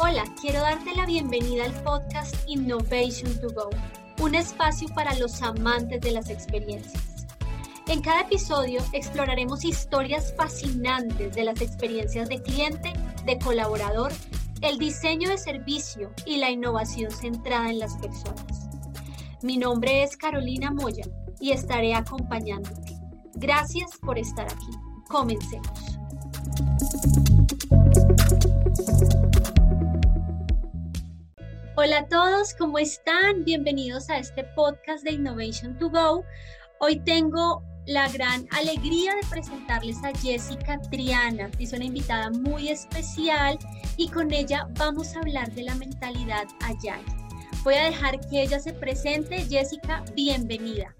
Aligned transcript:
Hola, 0.00 0.22
quiero 0.40 0.60
darte 0.60 0.94
la 0.94 1.06
bienvenida 1.06 1.64
al 1.64 1.74
podcast 1.82 2.32
Innovation 2.46 3.36
to 3.40 3.48
Go, 3.48 3.68
un 4.20 4.36
espacio 4.36 4.88
para 4.94 5.12
los 5.16 5.42
amantes 5.42 6.00
de 6.00 6.12
las 6.12 6.30
experiencias. 6.30 7.26
En 7.88 8.00
cada 8.00 8.20
episodio 8.20 8.80
exploraremos 8.92 9.64
historias 9.64 10.32
fascinantes 10.36 11.34
de 11.34 11.42
las 11.42 11.60
experiencias 11.60 12.28
de 12.28 12.40
cliente, 12.40 12.92
de 13.26 13.40
colaborador, 13.40 14.12
el 14.60 14.78
diseño 14.78 15.30
de 15.30 15.36
servicio 15.36 16.12
y 16.24 16.36
la 16.36 16.50
innovación 16.50 17.10
centrada 17.10 17.68
en 17.68 17.80
las 17.80 17.96
personas. 17.96 18.68
Mi 19.42 19.56
nombre 19.56 20.04
es 20.04 20.16
Carolina 20.16 20.70
Moya 20.70 21.06
y 21.40 21.50
estaré 21.50 21.96
acompañándote. 21.96 22.96
Gracias 23.34 23.90
por 24.00 24.16
estar 24.16 24.46
aquí. 24.46 24.70
Comencemos. 25.08 25.98
Hola 31.80 31.98
a 31.98 32.08
todos, 32.08 32.54
¿cómo 32.54 32.80
están? 32.80 33.44
Bienvenidos 33.44 34.10
a 34.10 34.18
este 34.18 34.42
podcast 34.56 35.04
de 35.04 35.12
Innovation 35.12 35.78
to 35.78 35.88
Go. 35.88 36.24
Hoy 36.80 36.98
tengo 37.04 37.62
la 37.86 38.08
gran 38.08 38.48
alegría 38.50 39.14
de 39.14 39.24
presentarles 39.30 40.02
a 40.02 40.12
Jessica 40.12 40.80
Triana, 40.90 41.48
es 41.60 41.72
una 41.72 41.84
invitada 41.84 42.30
muy 42.30 42.70
especial 42.70 43.60
y 43.96 44.08
con 44.08 44.32
ella 44.32 44.66
vamos 44.76 45.14
a 45.14 45.20
hablar 45.20 45.52
de 45.52 45.62
la 45.62 45.76
mentalidad 45.76 46.48
Agile. 46.62 47.04
Voy 47.62 47.74
a 47.74 47.84
dejar 47.84 48.18
que 48.28 48.42
ella 48.42 48.58
se 48.58 48.72
presente. 48.72 49.46
Jessica, 49.48 50.04
bienvenida. 50.16 50.96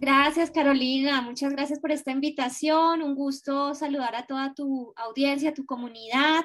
Gracias, 0.00 0.50
Carolina. 0.50 1.20
Muchas 1.20 1.52
gracias 1.52 1.78
por 1.78 1.92
esta 1.92 2.10
invitación. 2.10 3.02
Un 3.02 3.14
gusto 3.14 3.74
saludar 3.74 4.16
a 4.16 4.24
toda 4.24 4.54
tu 4.54 4.94
audiencia, 4.96 5.52
tu 5.52 5.66
comunidad. 5.66 6.42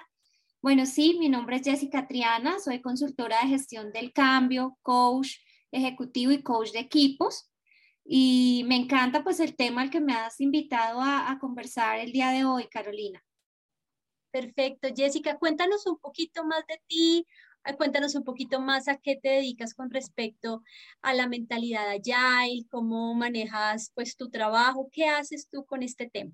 Bueno, 0.62 0.86
sí, 0.86 1.16
mi 1.18 1.30
nombre 1.30 1.56
es 1.56 1.64
Jessica 1.64 2.06
Triana, 2.06 2.60
soy 2.60 2.82
consultora 2.82 3.42
de 3.42 3.48
gestión 3.48 3.94
del 3.94 4.12
cambio, 4.12 4.78
coach 4.82 5.38
ejecutivo 5.72 6.32
y 6.34 6.44
coach 6.44 6.72
de 6.72 6.80
equipos. 6.80 7.50
Y 8.04 8.66
me 8.68 8.76
encanta 8.76 9.24
pues 9.24 9.40
el 9.40 9.56
tema 9.56 9.82
al 9.84 9.90
que 9.90 10.02
me 10.02 10.14
has 10.14 10.42
invitado 10.42 11.00
a, 11.02 11.38
conversar 11.40 12.00
el 12.00 12.12
día 12.12 12.32
de 12.32 12.44
hoy, 12.44 12.68
Carolina. 12.68 13.24
Perfecto, 14.32 14.90
Jessica, 14.96 15.38
cuéntanos 15.38 15.86
un 15.88 15.98
poquito 15.98 16.44
más 16.44 16.66
de 16.68 16.82
ti, 16.88 17.26
eh, 17.66 17.76
cuéntanos 17.78 18.16
un 18.16 18.24
poquito 18.24 18.60
más 18.60 18.88
a 18.90 18.98
qué 18.98 19.16
te 19.16 19.30
dedicas 19.30 19.74
con 19.74 19.90
respecto 19.90 20.64
a 21.02 21.14
la 21.14 21.28
mentalidad 21.28 21.90
agile, 21.90 22.68
cómo 22.70 23.14
manejas 23.16 23.92
pues 23.96 24.18
tu 24.18 24.30
trabajo, 24.30 24.90
qué 24.92 25.06
haces 25.08 25.48
tú 25.50 25.66
con 25.66 25.84
este 25.84 26.10
tema. 26.10 26.34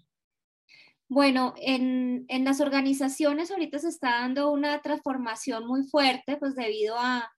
Bueno, 1.07 1.53
en, 1.57 2.25
las 2.29 2.61
organizaciones 2.61 3.51
ahorita 3.51 3.77
se 3.79 3.89
está 3.89 4.21
dando 4.21 4.51
una 4.51 4.81
transformación 4.81 5.67
muy 5.67 5.83
fuerte, 5.83 6.37
pues 6.37 6.55
debido 6.55 6.97
a, 6.97 7.31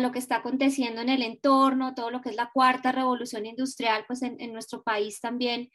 lo 0.00 0.12
que 0.12 0.20
está 0.20 0.36
aconteciendo 0.36 1.00
en 1.00 1.08
el 1.08 1.22
entorno, 1.22 1.94
todo 1.94 2.10
lo 2.12 2.20
que 2.20 2.30
es 2.30 2.36
la 2.36 2.50
cuarta 2.52 2.92
revolución 2.92 3.46
industrial, 3.46 4.04
pues 4.06 4.22
en, 4.22 4.52
nuestro 4.52 4.82
país 4.84 5.20
también 5.20 5.68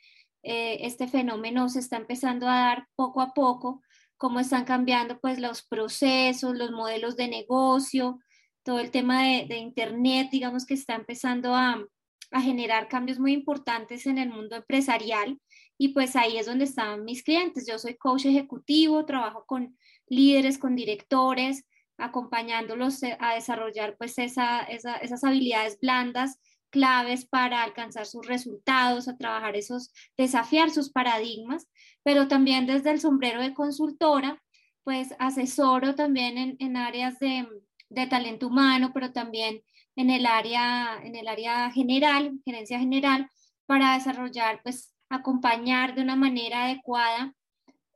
eh, 0.44 0.77
este 0.81 1.08
fenómeno 1.09 1.67
se 1.67 1.80
está 1.80 1.97
empezando 1.97 2.47
a 2.47 2.59
dar 2.59 2.88
poco 2.95 3.22
a 3.22 3.33
poco, 3.33 3.81
cómo 4.17 4.39
están 4.39 4.64
cambiando 4.64 5.20
pues 5.20 5.39
los 5.39 5.64
procesos, 5.67 6.55
los 6.55 6.72
modelos 6.72 7.17
de 7.17 7.27
negocio, 7.27 8.20
todo 8.64 8.80
el 8.80 8.92
tema 8.92 9.23
de, 9.23 9.58
Internet, 9.58 10.30
digamos 10.31 10.66
que 10.66 10.75
está 10.75 10.95
empezando 10.95 11.53
a, 11.53 11.83
a 12.31 12.42
generar 12.42 12.88
cambios 12.88 13.20
muy 13.20 13.33
importantes 13.33 14.05
en 14.08 14.17
el 14.17 14.30
mundo 14.30 14.55
empresarial 14.55 15.39
y 15.78 15.90
pues 15.90 16.16
ahí 16.16 16.38
es 16.38 16.45
donde 16.45 16.66
están 16.66 17.04
mis 17.04 17.23
clientes. 17.23 17.66
Yo 17.68 17.78
soy 17.78 17.95
coach 17.95 18.26
ejecutivo, 18.26 19.06
trabajo 19.06 19.45
con 19.45 19.78
líderes, 20.08 20.58
con 20.58 20.76
directores, 20.76 21.66
acompañándolos 21.98 23.02
eh, 23.04 23.17
a 23.20 23.36
desarrollar 23.36 23.95
pues 23.98 24.17
esas 24.17 25.23
habilidades 25.23 25.80
blandas 25.80 26.40
claves 26.70 27.26
para 27.26 27.64
alcanzar 27.64 28.06
sus 28.06 28.28
resultados, 28.28 29.08
a 29.08 29.17
trabajar 29.17 29.55
esos, 29.55 29.94
desafiar 30.17 30.70
sus 30.70 30.92
paradigmas, 30.92 31.70
pero 32.04 32.28
también 32.28 32.67
desde 32.67 32.92
el 32.92 32.99
sombrero 32.99 33.42
de 33.42 33.54
consultora, 33.54 34.44
pues 34.83 35.16
asesoro 35.17 35.95
también 35.95 36.38
en, 36.38 36.58
en 36.60 36.76
áreas 36.76 37.17
de, 37.20 37.48
de, 37.89 38.08
talento 38.08 38.48
humano, 38.48 38.92
pero 38.94 39.14
también 39.14 39.61
en 39.95 40.10
el 40.10 40.26
área, 40.26 40.99
en 41.02 41.16
el 41.16 41.30
área 41.30 41.72
general, 41.72 42.39
gerencia 42.44 42.78
general, 42.78 43.30
para 43.66 43.94
desarrollar 43.94 44.61
pues 44.61 44.95
acompañar 45.10 45.95
de 45.95 46.02
una 46.02 46.16
manera 46.16 46.66
adecuada 46.66 47.33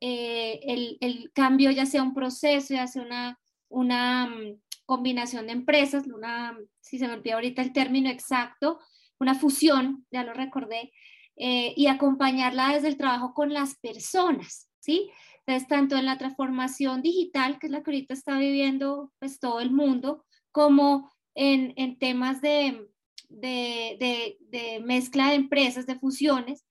eh, 0.02 0.60
el, 0.64 0.98
el, 1.02 1.32
cambio, 1.34 1.72
ya 1.72 1.86
sea 1.86 2.04
un 2.04 2.14
proceso, 2.14 2.74
ya 2.74 2.88
sea 2.88 3.02
una, 3.02 3.40
una 3.68 4.28
mm, 4.28 4.62
combinación 4.86 5.48
de 5.48 5.54
empresas, 5.54 6.08
una, 6.08 6.58
si 6.80 6.98
se 6.98 7.08
me 7.08 7.14
olvida 7.14 7.36
ahorita 7.36 7.62
el 7.62 7.74
término 7.74 8.10
exacto, 8.10 8.80
una 9.20 9.36
fusión, 9.36 10.06
ya 10.10 10.24
lo 10.24 10.34
recordé, 10.34 10.94
eh, 11.36 11.74
y 11.76 11.88
acompañarla 11.88 12.74
desde 12.74 12.88
el 12.88 12.98
trabajo 12.98 13.34
con 13.34 13.54
las 13.54 13.78
personas, 13.80 14.70
¿sí? 14.80 15.10
Entonces, 15.46 15.68
tanto 15.68 15.98
en 15.98 16.06
la 16.06 16.18
transformación 16.18 17.02
digital, 17.02 17.60
que 17.60 17.68
es 17.68 17.72
la 17.72 17.82
que 17.82 17.92
ahorita 17.92 18.14
está 18.14 18.38
viviendo 18.38 19.12
pues 19.20 19.40
todo 19.40 19.60
el 19.60 19.72
mundo, 19.72 20.26
como 20.52 21.12
en, 21.36 21.74
en 21.76 21.98
temas 21.98 22.42
de, 22.42 22.88
de, 23.30 23.98
de, 24.00 24.38
de, 24.42 24.80
mezcla 24.82 25.30
de 25.30 25.36
empresas, 25.36 25.86
de 25.86 25.98
fusiones, 25.98 26.66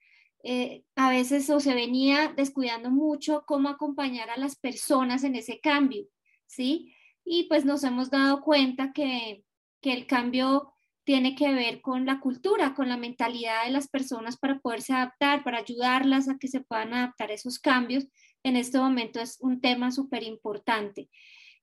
eh, 0.50 0.82
a 0.96 1.10
veces 1.10 1.50
o 1.50 1.60
se 1.60 1.74
venía 1.74 2.32
descuidando 2.34 2.90
mucho 2.90 3.44
cómo 3.46 3.68
acompañar 3.68 4.30
a 4.30 4.38
las 4.38 4.56
personas 4.56 5.22
en 5.22 5.34
ese 5.34 5.60
cambio, 5.60 6.06
¿sí? 6.46 6.94
Y 7.22 7.48
pues 7.50 7.66
nos 7.66 7.84
hemos 7.84 8.08
dado 8.08 8.40
cuenta 8.40 8.94
que, 8.94 9.44
que 9.82 9.92
el 9.92 10.06
cambio 10.06 10.72
tiene 11.04 11.34
que 11.34 11.52
ver 11.52 11.82
con 11.82 12.06
la 12.06 12.18
cultura, 12.18 12.74
con 12.74 12.88
la 12.88 12.96
mentalidad 12.96 13.66
de 13.66 13.72
las 13.72 13.88
personas 13.88 14.38
para 14.38 14.58
poderse 14.58 14.94
adaptar, 14.94 15.44
para 15.44 15.58
ayudarlas 15.58 16.30
a 16.30 16.38
que 16.38 16.48
se 16.48 16.62
puedan 16.62 16.94
adaptar 16.94 17.30
a 17.30 17.34
esos 17.34 17.58
cambios. 17.58 18.06
En 18.42 18.56
este 18.56 18.78
momento 18.78 19.20
es 19.20 19.36
un 19.40 19.60
tema 19.60 19.90
súper 19.90 20.22
importante. 20.22 21.10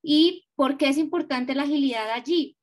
¿Y 0.03 0.45
por 0.53 0.77
qué 0.77 0.89
es 0.89 0.99
importante 0.99 1.55
la 1.55 1.63
agilidad 1.63 2.11
allí? 2.11 2.55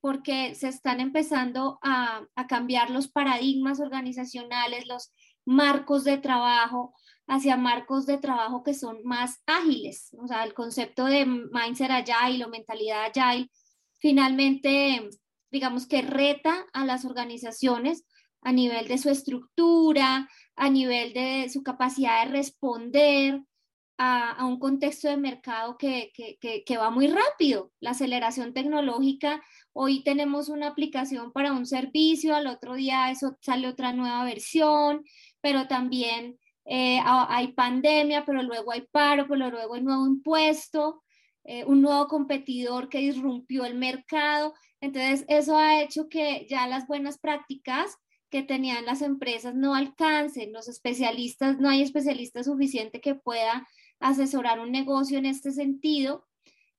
Porque 0.00 0.54
se 0.54 0.68
están 0.68 1.00
empezando 1.00 1.80
a, 1.82 2.24
a 2.36 2.46
cambiar 2.46 2.90
los 2.90 3.08
paradigmas 3.08 3.80
organizacionales, 3.80 4.86
los 4.86 5.10
marcos 5.44 6.04
de 6.04 6.18
trabajo 6.18 6.94
hacia 7.26 7.56
marcos 7.56 8.06
de 8.06 8.18
trabajo 8.18 8.62
que 8.62 8.74
son 8.74 8.98
más 9.04 9.42
ágiles. 9.46 10.14
O 10.18 10.26
sea, 10.26 10.44
el 10.44 10.54
concepto 10.54 11.04
de 11.04 11.24
mindset 11.26 11.90
agile 11.90 12.44
o 12.44 12.48
mentalidad 12.48 13.10
agile 13.14 13.50
finalmente, 13.98 15.08
digamos 15.50 15.86
que 15.86 16.02
reta 16.02 16.66
a 16.72 16.84
las 16.84 17.04
organizaciones 17.04 18.04
a 18.42 18.52
nivel 18.52 18.88
de 18.88 18.98
su 18.98 19.08
estructura, 19.08 20.28
a 20.56 20.70
nivel 20.70 21.12
de 21.12 21.48
su 21.48 21.62
capacidad 21.62 22.24
de 22.24 22.32
responder 22.32 23.42
a, 24.02 24.44
un 24.46 24.58
contexto 24.58 25.08
de 25.08 25.16
mercado 25.16 25.76
que, 25.78 26.10
que, 26.14 26.64
que, 26.64 26.76
va 26.76 26.90
muy 26.90 27.06
rápido. 27.06 27.70
La 27.80 27.90
aceleración 27.90 28.52
tecnológica, 28.52 29.42
hoy 29.72 30.02
tenemos 30.02 30.48
una 30.48 30.68
aplicación 30.68 31.32
para 31.32 31.52
un 31.52 31.66
servicio, 31.66 32.34
al 32.34 32.48
otro 32.48 32.74
día 32.74 33.10
eso 33.10 33.36
sale 33.40 33.68
otra 33.68 33.92
nueva 33.92 34.24
versión, 34.24 35.04
pero 35.40 35.68
también 35.68 36.36
eh, 36.64 37.00
hay 37.04 37.52
pandemia, 37.52 38.24
pero 38.24 38.42
luego 38.42 38.72
hay 38.72 38.82
paro, 38.90 39.26
pero 39.28 39.50
luego 39.50 39.74
hay 39.74 39.82
nuevo 39.82 40.06
impuesto, 40.06 41.02
eh, 41.44 41.64
un 41.64 41.80
nuevo 41.82 42.08
competidor 42.08 42.88
que 42.88 42.98
disrumpió 42.98 43.64
el 43.64 43.76
mercado. 43.76 44.54
Entonces, 44.80 45.24
eso 45.28 45.56
ha 45.56 45.80
hecho 45.80 46.08
que 46.08 46.46
ya 46.50 46.66
las 46.66 46.88
buenas 46.88 47.18
prácticas 47.18 47.96
que 48.30 48.42
tenían 48.42 48.86
las 48.86 49.02
empresas 49.02 49.54
no 49.54 49.74
alcancen, 49.74 50.52
los 50.52 50.66
especialistas, 50.66 51.58
no 51.58 51.68
hay 51.68 51.82
especialista 51.82 52.42
suficiente 52.42 53.00
que 53.00 53.14
pueda 53.14 53.68
asesorar 54.02 54.60
un 54.60 54.72
negocio 54.72 55.18
en 55.18 55.26
este 55.26 55.52
sentido 55.52 56.26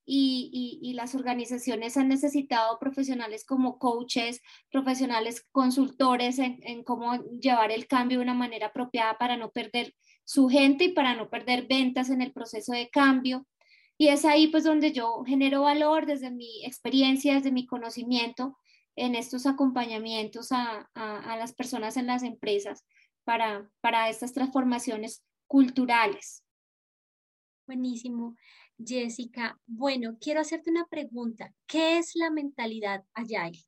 y, 0.06 0.93
las 0.96 1.16
organizaciones 1.16 1.97
han 1.97 2.09
necesitado 2.09 2.78
profesionales 2.79 3.46
como 3.46 3.79
coaches, 3.79 4.41
profesionales 4.72 5.46
consultores 5.52 6.40
en, 6.40 6.84
cómo 6.84 7.16
llevar 7.40 7.72
el 7.72 7.87
cambio 7.87 8.20
de 8.20 8.23
una 8.23 8.34
manera 8.34 8.67
apropiada 8.67 9.17
para 9.17 9.37
no 9.37 9.49
perder 9.49 9.93
su 10.23 10.49
gente 10.49 10.85
y 10.85 10.93
para 10.93 11.16
no 11.16 11.29
perder 11.29 11.67
ventas 11.67 12.09
en 12.09 12.22
el 12.22 12.31
proceso 12.31 12.73
de 12.73 12.90
cambio. 12.90 13.47
Y 13.97 14.09
es 14.09 14.26
ahí 14.26 14.47
pues 14.47 14.64
donde 14.64 14.91
yo 14.91 15.23
genero 15.26 15.61
valor 15.61 16.05
desde 16.05 16.31
mi 16.31 16.66
experiencia, 16.66 17.35
desde 17.35 17.52
mi 17.52 17.66
conocimiento 17.66 18.58
en 18.96 19.16
estos 19.16 19.46
acompañamientos 19.46 20.52
a, 20.52 20.90
a, 20.93 21.37
las 21.37 21.53
personas 21.53 21.97
en 21.97 22.08
las 22.08 22.23
empresas 22.23 22.85
para, 23.23 23.69
para 23.81 24.09
estas 24.09 24.34
transformaciones 24.34 25.23
culturales. 25.47 26.42
Buenísimo. 27.66 28.36
Jessica, 28.78 29.60
bueno, 29.66 30.18
quiero 30.20 30.42
hacerte 30.42 30.70
una 30.70 30.86
pregunta. 30.88 31.54
¿Qué 31.66 31.98
es 31.98 32.16
la 32.16 32.30
mentalidad 32.30 33.06
Agile? 33.14 33.64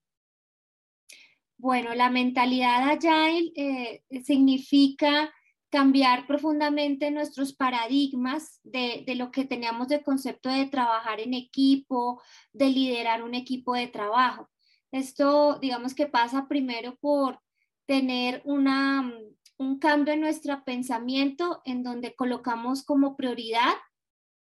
Bueno, 1.57 1.95
la 1.95 2.09
mentalidad 2.09 2.89
Agile 2.89 3.51
eh, 3.55 4.03
significa 4.23 5.33
cambiar 5.69 6.27
profundamente 6.27 7.11
nuestros 7.11 7.53
paradigmas 7.53 8.59
de, 8.63 9.03
de, 9.05 9.15
lo 9.15 9.31
que 9.31 9.45
teníamos 9.45 9.87
de 9.87 10.03
concepto 10.03 10.49
de 10.49 10.67
trabajar 10.67 11.19
en 11.19 11.33
equipo, 11.33 12.21
de 12.53 12.69
liderar 12.69 13.23
un 13.23 13.35
equipo 13.35 13.73
de 13.73 13.87
trabajo. 13.87 14.49
Esto, 14.91 15.59
digamos 15.59 15.93
que 15.93 16.07
pasa 16.07 16.47
primero 16.47 16.95
por 16.97 17.39
tener 17.85 18.41
una, 18.45 19.13
un 19.57 19.79
cambio 19.79 20.13
en 20.13 20.21
nuestro 20.21 20.63
pensamiento 20.63 21.61
en 21.65 21.83
donde 21.83 22.15
colocamos 22.15 22.83
como 22.83 23.15
prioridad 23.15 23.73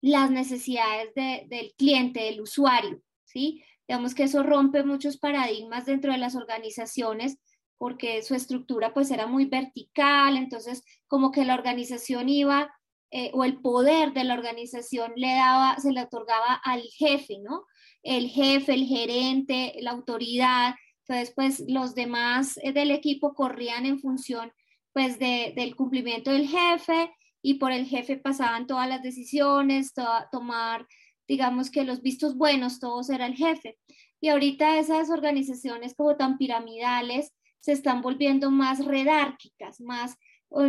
las 0.01 0.29
necesidades 0.31 1.13
del 1.15 1.73
cliente, 1.77 2.21
del 2.23 2.41
usuario, 2.41 3.01
¿sí? 3.23 3.63
Digamos 3.87 4.15
que 4.15 4.23
eso 4.23 4.43
rompe 4.43 4.83
muchos 4.83 5.17
paradigmas 5.17 5.85
dentro 5.85 6.11
de 6.11 6.17
las 6.17 6.35
organizaciones 6.35 7.39
porque 7.77 8.23
su 8.23 8.35
estructura 8.35 8.93
pues 8.93 9.11
era 9.11 9.27
muy 9.27 9.45
vertical, 9.45 10.37
entonces 10.37 10.83
como 11.07 11.31
que 11.31 11.45
la 11.45 11.55
organización 11.55 12.29
iba 12.29 12.73
eh, 13.11 13.31
o 13.33 13.43
el 13.43 13.61
poder 13.61 14.13
de 14.13 14.23
la 14.23 14.33
organización 14.33 15.13
le 15.15 15.33
daba, 15.35 15.77
se 15.79 15.91
le 15.91 16.01
otorgaba 16.01 16.55
al 16.63 16.81
jefe, 16.81 17.37
¿no? 17.39 17.65
El 18.01 18.29
jefe, 18.29 18.73
el 18.73 18.85
gerente, 18.85 19.75
la 19.81 19.91
autoridad, 19.91 20.75
entonces 21.07 21.33
pues 21.35 21.63
los 21.67 21.95
demás 21.95 22.59
eh, 22.63 22.73
del 22.73 22.91
equipo 22.91 23.33
corrían 23.33 23.85
en 23.85 23.99
función 23.99 24.51
pues 24.95 25.19
del 25.19 25.75
cumplimiento 25.75 26.31
del 26.31 26.47
jefe 26.47 27.13
y 27.41 27.55
por 27.55 27.73
el 27.73 27.85
jefe 27.85 28.15
pasaban 28.15 28.65
todas 28.65 28.87
las 28.87 29.03
decisiones, 29.03 29.91
tomar, 30.31 30.87
digamos 31.27 31.69
que 31.69 31.83
los 31.83 32.01
vistos 32.01 32.37
buenos, 32.37 32.79
todos 32.79 33.09
era 33.09 33.25
el 33.25 33.35
jefe. 33.35 33.77
Y 34.21 34.29
ahorita 34.29 34.79
esas 34.79 35.09
organizaciones 35.09 35.95
como 35.95 36.15
tan 36.15 36.37
piramidales 36.37 37.33
se 37.59 37.73
están 37.73 38.01
volviendo 38.01 38.51
más 38.51 38.85
redárquicas, 38.85 39.81
más, 39.81 40.15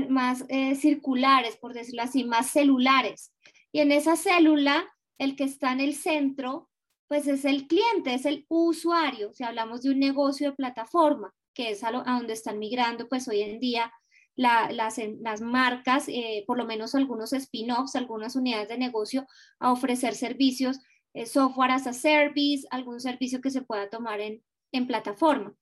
más 0.09 0.45
eh, 0.49 0.75
circulares, 0.75 1.57
por 1.57 1.73
decirlo 1.73 2.03
así, 2.03 2.25
más 2.25 2.51
celulares. 2.51 3.33
Y 3.71 3.79
en 3.79 3.93
esa 3.93 4.17
célula, 4.17 4.93
el 5.19 5.37
que 5.37 5.45
está 5.45 5.71
en 5.71 5.79
el 5.79 5.95
centro, 5.95 6.69
pues 7.07 7.29
es 7.29 7.45
el 7.45 7.69
cliente, 7.69 8.13
es 8.13 8.27
el 8.27 8.45
usuario. 8.49 9.33
Si 9.33 9.45
hablamos 9.45 9.83
de 9.83 9.91
un 9.91 10.01
negocio 10.01 10.51
de 10.51 10.57
plataforma, 10.57 11.33
que 11.55 11.71
es 11.71 11.85
a, 11.85 11.91
a 11.91 12.17
donde 12.19 12.33
están 12.33 12.59
migrando, 12.59 13.09
pues 13.09 13.29
hoy 13.29 13.43
en 13.43 13.61
día 13.61 13.93
las, 14.37 14.99
las, 15.21 15.41
marcas, 15.41 16.09
eh, 16.09 16.45
por 16.47 16.59
lo 16.59 16.67
menos 16.67 16.95
algunos 16.95 17.33
spin-offs, 17.33 17.97
algunas 17.97 18.37
unidades 18.37 18.69
de 18.69 18.79
negocio, 18.79 19.27
a 19.59 19.73
ofrecer 19.73 20.15
servicios, 20.15 20.79
eh, 21.15 21.27
software 21.27 21.71
as 21.71 21.87
a 21.87 21.93
service, 21.93 22.67
algún 22.71 23.01
servicio 23.01 23.41
que 23.41 23.51
se 23.51 23.63
pueda 23.63 23.89
tomar 23.89 24.21
en, 24.21 24.43
en 24.73 24.87
plataforma. 24.87 25.55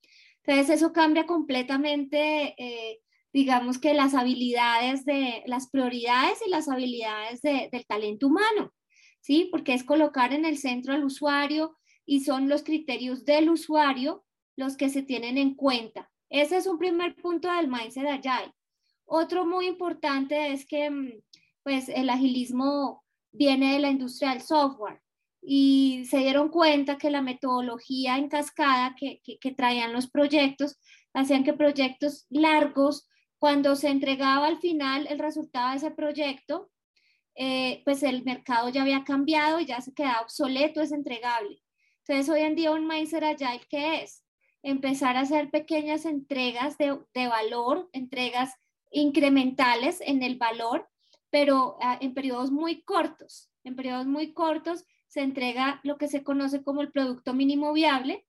Entonces, 0.43 0.77
eso 0.77 0.93
cambia 0.93 1.25
completamente, 1.25 2.55
eh, 2.59 3.01
digamos 3.33 3.79
que 3.79 3.95
las 3.95 4.15
habilidades 4.15 5.05
de 5.05 5.43
las 5.47 5.71
prioridades 5.71 6.41
y 6.47 6.51
las 6.51 6.69
habilidades 6.69 7.41
de, 7.41 7.69
del 7.73 7.87
talento 7.87 8.27
humano, 8.27 8.73
¿sí? 9.21 9.49
Porque 9.51 9.73
es 9.75 9.85
colocar 9.85 10.33
en 10.33 10.45
el 10.45 10.59
centro 10.59 10.93
al 10.93 11.05
usuario 11.05 11.77
y 12.05 12.21
son 12.25 12.49
los 12.49 12.63
criterios 12.63 13.25
del 13.25 13.49
usuario 13.49 14.25
los 14.57 14.77
que 14.77 14.89
se 14.89 15.03
tienen 15.03 15.39
en 15.39 15.55
cuenta. 15.55 16.11
Ese 16.29 16.57
es 16.57 16.67
un 16.67 16.79
primer 16.79 17.17
punto 17.17 17.51
del 17.53 17.69
mindset 17.69 18.07
agile. 18.07 18.53
Otro 19.07 19.45
muy 19.47 19.67
importante 19.67 20.53
es 20.53 20.67
que 20.67 20.91
mm, 20.91 21.13
pues, 21.63 21.89
el 21.89 22.11
agilismo 22.11 23.05
viene 23.33 23.75
de 23.75 23.79
la 23.81 23.91
industria 23.91 24.31
del 24.31 24.43
software 24.43 25.01
y 25.47 26.05
se 26.07 26.19
dieron 26.19 26.49
cuenta 26.49 26.97
que 26.97 27.11
la 27.11 27.21
metodología 27.21 28.17
en 28.17 28.29
cascada 28.29 28.97
que, 28.99 29.21
traían 29.57 29.93
los 29.93 30.09
proyectos 30.09 30.79
hacían 31.13 31.45
que 31.45 31.53
proyectos 31.53 32.27
largos, 32.31 33.07
cuando 33.39 33.77
se 33.77 33.89
entregaba 33.89 34.47
al 34.47 34.59
final 34.59 35.07
el 35.09 35.19
resultado 35.19 35.71
de 35.71 35.77
ese 35.77 35.91
proyecto, 35.91 36.71
eh, 37.35 37.83
pues 37.85 38.03
el 38.03 38.25
mercado 38.25 38.71
ya 38.71 38.83
había 38.83 39.05
cambiado 39.05 39.61
y 39.61 39.67
ya 39.67 39.81
se 39.81 39.93
quedaba 39.93 40.23
obsoleto, 40.23 40.81
es 40.81 40.93
entregable. 40.93 41.61
Entonces 42.07 42.35
hoy 42.35 42.41
en 42.41 42.55
día 42.55 42.71
un 42.71 42.87
mindset 42.87 43.23
agile, 43.23 43.67
¿qué 43.69 44.03
es? 44.03 44.25
Empezar 44.63 45.17
a 45.17 45.21
hacer 45.21 45.51
pequeñas 45.51 46.07
entregas 46.07 46.79
de, 46.79 46.99
de 47.13 47.29
valor, 47.29 47.91
entregas 47.93 48.55
incrementales 48.95 50.01
en 50.01 50.23
el 50.23 50.37
valor, 50.37 50.89
pero 51.31 51.77
ah, 51.83 51.99
en 52.01 52.15
periodos 52.15 52.51
muy 52.51 52.83
cortos. 52.83 53.51
En 53.65 53.77
periodos 53.77 54.07
muy 54.07 54.33
cortos 54.33 54.85
se 55.09 55.21
entrega 55.21 55.81
lo 55.83 55.99
que 55.99 56.09
se 56.09 56.23
conoce 56.23 56.63
como 56.63 56.81
el 56.81 56.93
producto 56.93 57.35
mínimo 57.35 57.73
viable 57.73 58.27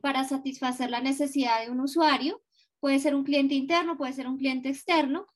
para 0.00 0.24
satisfacer 0.24 0.90
la 0.90 1.00
necesidad 1.00 1.62
de 1.62 1.70
un 1.70 1.80
usuario. 1.80 2.42
Puede 2.80 2.98
ser 2.98 3.14
un 3.14 3.24
cliente 3.24 3.54
interno, 3.54 3.96
puede 3.96 4.12
ser 4.12 4.26
un 4.26 4.38
cliente 4.38 4.68
externo, 4.70 5.26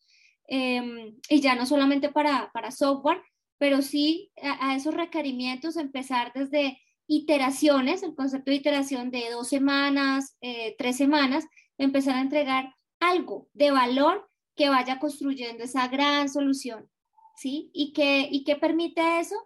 em, 0.49 1.17
y 1.29 1.41
ya 1.41 1.55
no 1.55 1.67
solamente 1.67 2.09
para, 2.09 2.51
para 2.53 2.71
software, 2.71 3.23
pero 3.59 3.83
sí 3.83 4.33
a, 4.43 4.75
esos 4.75 4.95
requerimientos 4.95 5.77
empezar 5.77 6.33
desde 6.35 6.81
iteraciones, 7.07 8.03
el 8.03 8.15
concepto 8.15 8.51
de 8.51 8.57
iteración 8.57 9.11
de 9.11 9.31
dos 9.31 9.49
semanas, 9.49 10.37
eh, 10.41 10.75
tres 10.79 10.97
semanas, 10.97 11.47
empezar 11.79 12.17
a 12.17 12.21
entregar 12.21 12.75
algo 13.01 13.49
de 13.53 13.71
valor 13.71 14.29
que 14.57 14.69
vaya 14.69 14.99
construyendo 14.99 15.65
esa 15.65 15.87
gran 15.89 16.29
solución, 16.29 16.89
¿sí? 17.37 17.71
¿Y 17.73 17.93
qué, 17.93 18.29
y 18.31 18.45
qué 18.45 18.57
permite 18.57 19.21
eso? 19.21 19.37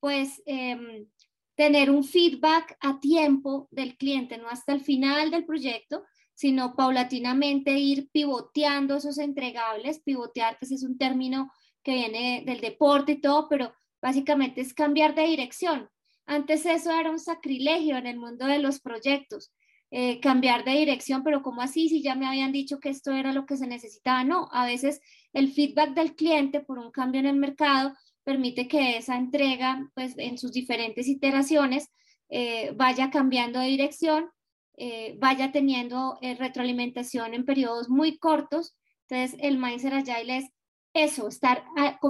Pues 0.00 0.42
em, 0.46 1.06
tener 1.54 1.90
un 1.90 2.04
feedback 2.04 2.76
a 2.80 3.00
tiempo 3.00 3.68
del 3.70 3.96
cliente, 3.96 4.38
no 4.38 4.48
hasta 4.48 4.72
el 4.72 4.82
final 4.82 5.30
del 5.30 5.46
proyecto, 5.46 6.04
sino 6.34 6.76
paulatinamente 6.76 7.78
ir 7.78 8.10
pivoteando 8.10 8.96
esos 8.96 9.18
entregables. 9.18 10.00
Pivotear, 10.00 10.58
pues 10.58 10.70
es 10.70 10.82
un 10.82 10.98
término 10.98 11.50
que 11.82 11.94
viene 11.94 12.42
del 12.44 12.60
deporte 12.60 13.12
y 13.12 13.20
todo, 13.20 13.48
pero 13.48 13.72
básicamente 14.02 14.60
es 14.60 14.74
cambiar 14.74 15.14
de 15.14 15.26
dirección. 15.26 15.88
Antes 16.26 16.66
eso 16.66 16.90
era 16.90 17.10
un 17.10 17.18
sacrilegio 17.18 17.96
en 17.96 18.06
el 18.06 18.18
mundo 18.18 18.46
de 18.46 18.58
los 18.58 18.80
proyectos. 18.80 19.52
Eh, 19.92 20.18
cambiar 20.18 20.64
de 20.64 20.72
dirección, 20.72 21.22
pero 21.22 21.42
¿cómo 21.42 21.62
así? 21.62 21.88
Si 21.88 22.02
ya 22.02 22.16
me 22.16 22.26
habían 22.26 22.50
dicho 22.50 22.80
que 22.80 22.88
esto 22.88 23.12
era 23.12 23.32
lo 23.32 23.46
que 23.46 23.56
se 23.56 23.68
necesitaba. 23.68 24.24
No, 24.24 24.48
a 24.50 24.66
veces 24.66 25.00
el 25.32 25.52
feedback 25.52 25.94
del 25.94 26.16
cliente 26.16 26.60
por 26.60 26.78
un 26.78 26.90
cambio 26.90 27.20
en 27.20 27.26
el 27.26 27.36
mercado 27.36 27.94
permite 28.24 28.66
que 28.66 28.96
esa 28.96 29.16
entrega, 29.16 29.88
pues 29.94 30.14
en 30.18 30.38
sus 30.38 30.52
diferentes 30.52 31.06
iteraciones, 31.06 31.88
eh, 32.28 32.72
vaya 32.74 33.10
cambiando 33.10 33.60
de 33.60 33.68
dirección, 33.68 34.30
eh, 34.76 35.14
vaya 35.18 35.52
teniendo 35.52 36.18
retroalimentación 36.20 37.32
en 37.34 37.44
periodos 37.44 37.88
muy 37.88 38.18
cortos. 38.18 38.76
Entonces, 39.08 39.38
el 39.40 39.56
Mindset 39.58 39.92
Agile 39.92 40.38
es 40.38 40.50
eso, 40.94 41.28
estar 41.28 41.64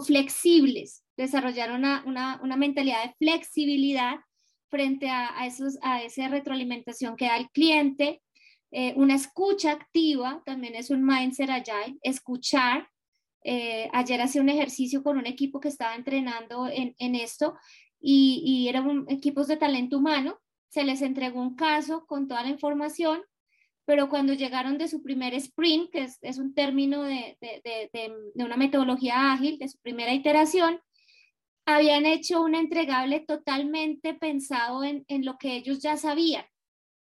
flexibles, 0.07 1.05
desarrollar 1.19 1.73
una, 1.73 2.03
una, 2.07 2.41
una 2.43 2.57
mentalidad 2.57 3.05
de 3.05 3.15
flexibilidad 3.19 4.17
frente 4.69 5.09
a, 5.09 5.47
esos, 5.47 5.79
a 5.83 6.03
esa 6.03 6.29
retroalimentación 6.29 7.17
que 7.17 7.27
da 7.27 7.37
el 7.37 7.51
cliente. 7.51 8.23
Eh, 8.71 8.95
una 8.97 9.15
escucha 9.15 9.73
activa 9.73 10.43
también 10.45 10.75
es 10.75 10.91
un 10.91 11.05
mindset 11.05 11.51
agile, 11.51 11.99
escuchar. 12.03 12.89
Eh, 13.45 13.89
ayer 13.93 14.21
hacía 14.21 14.43
un 14.43 14.49
ejercicio 14.49 15.03
con 15.03 15.19
un 15.19 15.27
equipo 15.27 15.61
que 15.61 15.69
estaba 15.69 15.95
entrenando 15.95 16.67
en, 16.69 16.95
en 16.99 17.15
esto 17.15 17.55
y, 18.01 18.43
y 18.45 18.69
eran 18.69 19.07
equipos 19.09 19.47
de 19.47 19.57
talento 19.57 19.99
humano. 19.99 20.39
Se 20.69 20.85
les 20.85 21.01
entregó 21.01 21.41
un 21.41 21.55
caso 21.55 22.07
con 22.07 22.27
toda 22.27 22.43
la 22.43 22.49
información, 22.49 23.23
pero 23.87 24.09
cuando 24.09 24.35
llegaron 24.35 24.79
de 24.79 24.89
su 24.89 25.03
primer 25.03 25.33
sprint, 25.35 25.91
que 25.91 26.03
es, 26.03 26.19
es 26.23 26.39
un 26.39 26.55
término 26.55 27.05
de, 27.05 27.39
de, 27.41 27.61
de, 27.65 27.91
de, 28.35 28.45
una 28.45 28.57
metodología 28.57 29.33
ágil, 29.33 29.59
de 29.59 29.69
su 29.69 29.79
primera 29.79 30.13
iteración, 30.13 30.81
habían 31.67 32.07
hecho 32.07 32.43
un 32.43 32.55
entregable 32.55 33.21
totalmente 33.21 34.15
pensado 34.15 34.85
en, 34.85 35.05
lo 35.25 35.37
que 35.37 35.57
ellos 35.57 35.81
ya 35.81 35.97
sabían, 35.97 36.45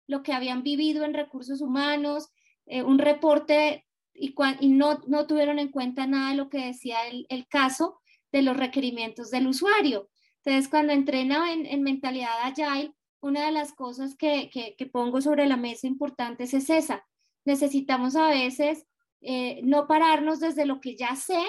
lo 0.07 0.23
que 0.23 0.33
habían 0.33 0.63
vivido 0.63 1.05
en 1.05 1.15
recursos 1.15 1.61
humanos, 1.61 2.31
eh, 2.67 2.83
un 2.83 2.99
reporte 2.99 3.85
y, 4.15 4.35
no, 4.69 5.01
no, 5.09 5.27
tuvieron 5.27 5.59
en 5.59 5.71
cuenta 5.71 6.07
nada 6.07 6.31
de 6.31 6.37
lo 6.37 6.49
que 6.49 6.67
decía 6.67 7.09
el, 7.09 7.27
el, 7.29 7.49
caso 7.49 8.01
de 8.31 8.43
los 8.43 8.57
requerimientos 8.57 9.31
del 9.31 9.49
usuario. 9.49 10.09
Entonces, 10.45 10.71
cuando 10.71 10.93
entrena 10.93 11.53
en, 11.53 11.67
en 11.67 11.83
mentalidad 11.83 12.43
agile, 12.43 12.95
una 13.21 13.47
de 13.47 13.53
las 13.53 13.73
cosas 13.73 14.17
que, 14.17 14.49
que, 14.53 14.75
que, 14.77 14.87
pongo 14.87 15.21
sobre 15.21 15.47
la 15.47 15.57
mesa 15.57 15.87
importantes 15.87 16.55
es 16.55 16.71
esa. 16.71 17.07
Necesitamos 17.45 18.17
a 18.17 18.29
veces 18.29 18.87
eh, 19.21 19.61
no 19.63 19.87
pararnos 19.87 20.41
desde 20.41 20.67
lo 20.67 20.81
que 20.81 20.97
ya 20.97 21.17
sé, 21.17 21.43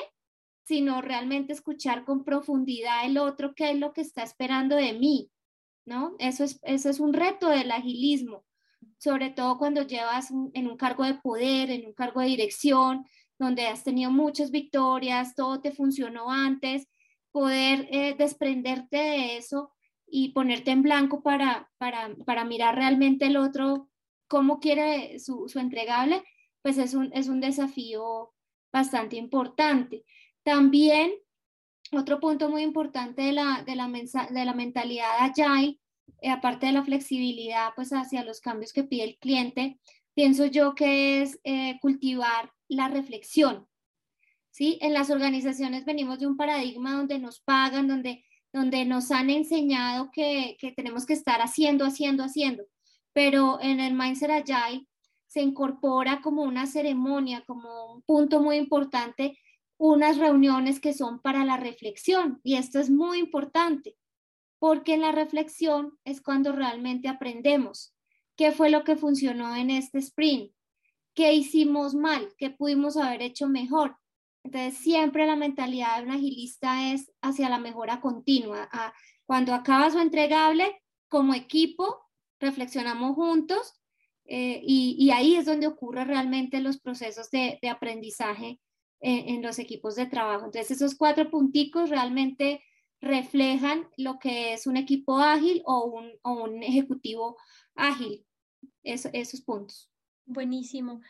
sino 0.64 1.02
realmente 1.02 1.54
escuchar 1.54 2.06
con 2.06 2.24
profundidad 2.24 3.06
el 3.06 3.18
otro 3.18 3.54
qué 3.54 3.72
es 3.72 3.80
lo 3.80 3.94
que 3.94 4.02
está 4.02 4.24
esperando 4.24 4.76
de 4.76 4.94
mí, 4.94 5.30
¿no? 5.86 6.16
Eso 6.20 6.44
es, 6.44 6.60
eso 6.64 6.90
es 6.90 7.00
un 7.00 7.14
reto 7.14 7.50
del 7.50 7.72
agilismo, 7.72 8.46
sobre 8.98 9.30
todo 9.30 9.58
cuando 9.58 9.84
llevas 9.84 10.32
en 10.54 10.68
un 10.68 10.78
cargo 10.78 11.04
de 11.04 11.16
poder, 11.16 11.70
en 11.70 11.86
un 11.86 11.94
cargo 11.94 12.22
de 12.22 12.28
dirección, 12.28 13.06
donde 13.38 13.68
has 13.68 13.84
tenido 13.84 14.12
muchas 14.12 14.52
victorias, 14.52 15.36
todo 15.36 15.60
te 15.60 15.72
funcionó 15.72 16.32
antes, 16.32 16.88
poder 17.32 17.88
eh, 17.92 18.16
desprenderte 18.18 18.98
de 18.98 19.38
eso 19.38 19.72
y 20.08 20.30
ponerte 20.30 20.72
en 20.72 20.84
blanco 20.84 21.24
para, 21.24 21.70
para, 21.78 22.16
para 22.26 22.46
mirar 22.46 22.76
realmente 22.76 23.26
el 23.26 23.38
otro, 23.38 23.90
cómo 24.28 24.60
quiere 24.60 25.20
su, 25.20 25.50
su 25.50 25.60
entregable, 25.60 26.24
pues 26.62 26.78
es 26.78 26.94
un, 26.94 27.12
es 27.14 27.28
un 27.28 27.42
desafío 27.42 28.34
bastante 28.72 29.18
importante. 29.18 30.04
También 30.44 31.12
otro 31.92 32.20
punto 32.20 32.50
muy 32.50 32.64
importante 32.64 33.22
de 33.22 33.34
la, 33.34 33.64
de 33.66 33.76
la, 33.76 33.88
de 33.88 34.46
la 34.46 34.54
mentalidad 34.54 35.10
agile, 35.20 35.80
eh, 36.22 36.30
aparte 36.30 36.68
de 36.68 36.72
la 36.74 36.84
flexibilidad 36.84 37.70
pues 37.76 37.92
hacia 37.92 38.24
los 38.24 38.42
cambios 38.42 38.74
que 38.74 38.84
pide 38.84 39.04
el 39.04 39.18
cliente, 39.18 39.80
pienso 40.14 40.46
yo 40.46 40.76
que 40.76 41.22
es 41.22 41.40
eh, 41.44 41.80
cultivar 41.82 42.52
la 42.68 42.88
reflexión. 42.88 43.68
¿sí? 44.52 44.78
En 44.82 44.94
las 44.94 45.10
organizaciones 45.10 45.86
venimos 45.86 46.20
de 46.20 46.28
un 46.28 46.38
paradigma 46.38 46.96
donde 46.96 47.20
nos 47.20 47.42
pagan, 47.42 47.88
donde, 47.88 48.24
donde 48.52 48.86
nos 48.86 49.12
han 49.12 49.30
enseñado 49.30 50.10
que, 50.12 50.58
que 50.60 50.72
tenemos 50.72 51.06
que 51.06 51.14
estar 51.14 51.42
haciendo, 51.42 51.86
haciendo, 51.86 52.24
haciendo, 52.24 52.64
pero 53.14 53.60
en 53.62 53.80
el 53.80 53.94
Mindset 53.94 54.32
Agile 54.32 54.88
se 55.28 55.42
incorpora 55.42 56.22
como 56.22 56.44
una 56.44 56.68
ceremonia, 56.68 57.44
como 57.46 57.94
un 57.94 58.02
punto 58.04 58.40
muy 58.40 58.58
importante 58.58 59.38
unas 59.78 60.18
reuniones 60.18 60.80
que 60.80 60.94
son 60.94 61.20
para 61.20 61.46
la 61.46 61.58
reflexión 61.58 62.40
y 62.44 62.56
esto 62.56 62.80
es 62.80 62.90
muy 62.90 63.20
importante 63.20 63.96
porque 64.60 64.94
en 64.94 65.02
la 65.02 65.12
reflexión 65.12 65.98
es 66.06 66.22
cuando 66.22 66.54
realmente 66.54 67.10
aprendemos 67.10 67.94
qué 68.38 68.52
fue 68.52 68.70
lo 68.70 68.86
que 68.86 68.96
funcionó 68.96 69.56
en 69.58 69.70
este 69.70 70.00
sprint, 70.00 70.54
qué 71.14 71.34
hicimos 71.34 71.96
mal, 71.96 72.30
qué 72.38 72.50
pudimos 72.50 72.96
haber 72.96 73.22
hecho 73.22 73.50
mejor. 73.50 73.98
Entonces 74.42 74.78
siempre 74.80 75.26
la 75.26 75.36
mentalidad 75.36 75.98
de 75.98 76.04
un 76.04 76.12
agilista 76.12 76.94
es 76.94 77.12
hacia 77.22 77.50
la 77.50 77.60
mejora 77.60 78.00
continua. 78.00 78.70
cuando 79.26 79.54
acaba 79.54 79.92
su 79.92 80.00
entregable, 80.00 80.82
como 81.10 81.34
equipo, 81.34 82.00
reflexionamos 82.40 83.16
juntos 83.16 83.74
eh, 84.26 84.62
y, 84.64 85.12
ahí 85.12 85.36
es 85.36 85.46
donde 85.46 85.68
ocurren 85.68 86.08
realmente 86.08 86.62
los 86.62 86.80
procesos 86.80 87.30
de 87.30 87.70
aprendizaje 87.70 88.62
en, 89.04 89.42
los 89.42 89.60
equipos 89.60 89.96
de 89.96 90.06
trabajo. 90.06 90.46
Entonces, 90.46 90.72
esos 90.72 90.96
cuatro 90.96 91.30
punticos 91.30 91.90
realmente 91.90 92.64
reflejan 93.02 93.88
lo 93.98 94.18
que 94.18 94.54
es 94.54 94.66
un 94.66 94.78
equipo 94.78 95.18
ágil 95.18 95.62
o 95.66 95.84
un, 95.86 96.12
o 96.22 96.44
un 96.44 96.64
ejecutivo 96.64 97.38
ágil, 97.76 98.26
esos 98.84 99.42
puntos. 99.42 99.90
Buenísimo. 100.26 101.02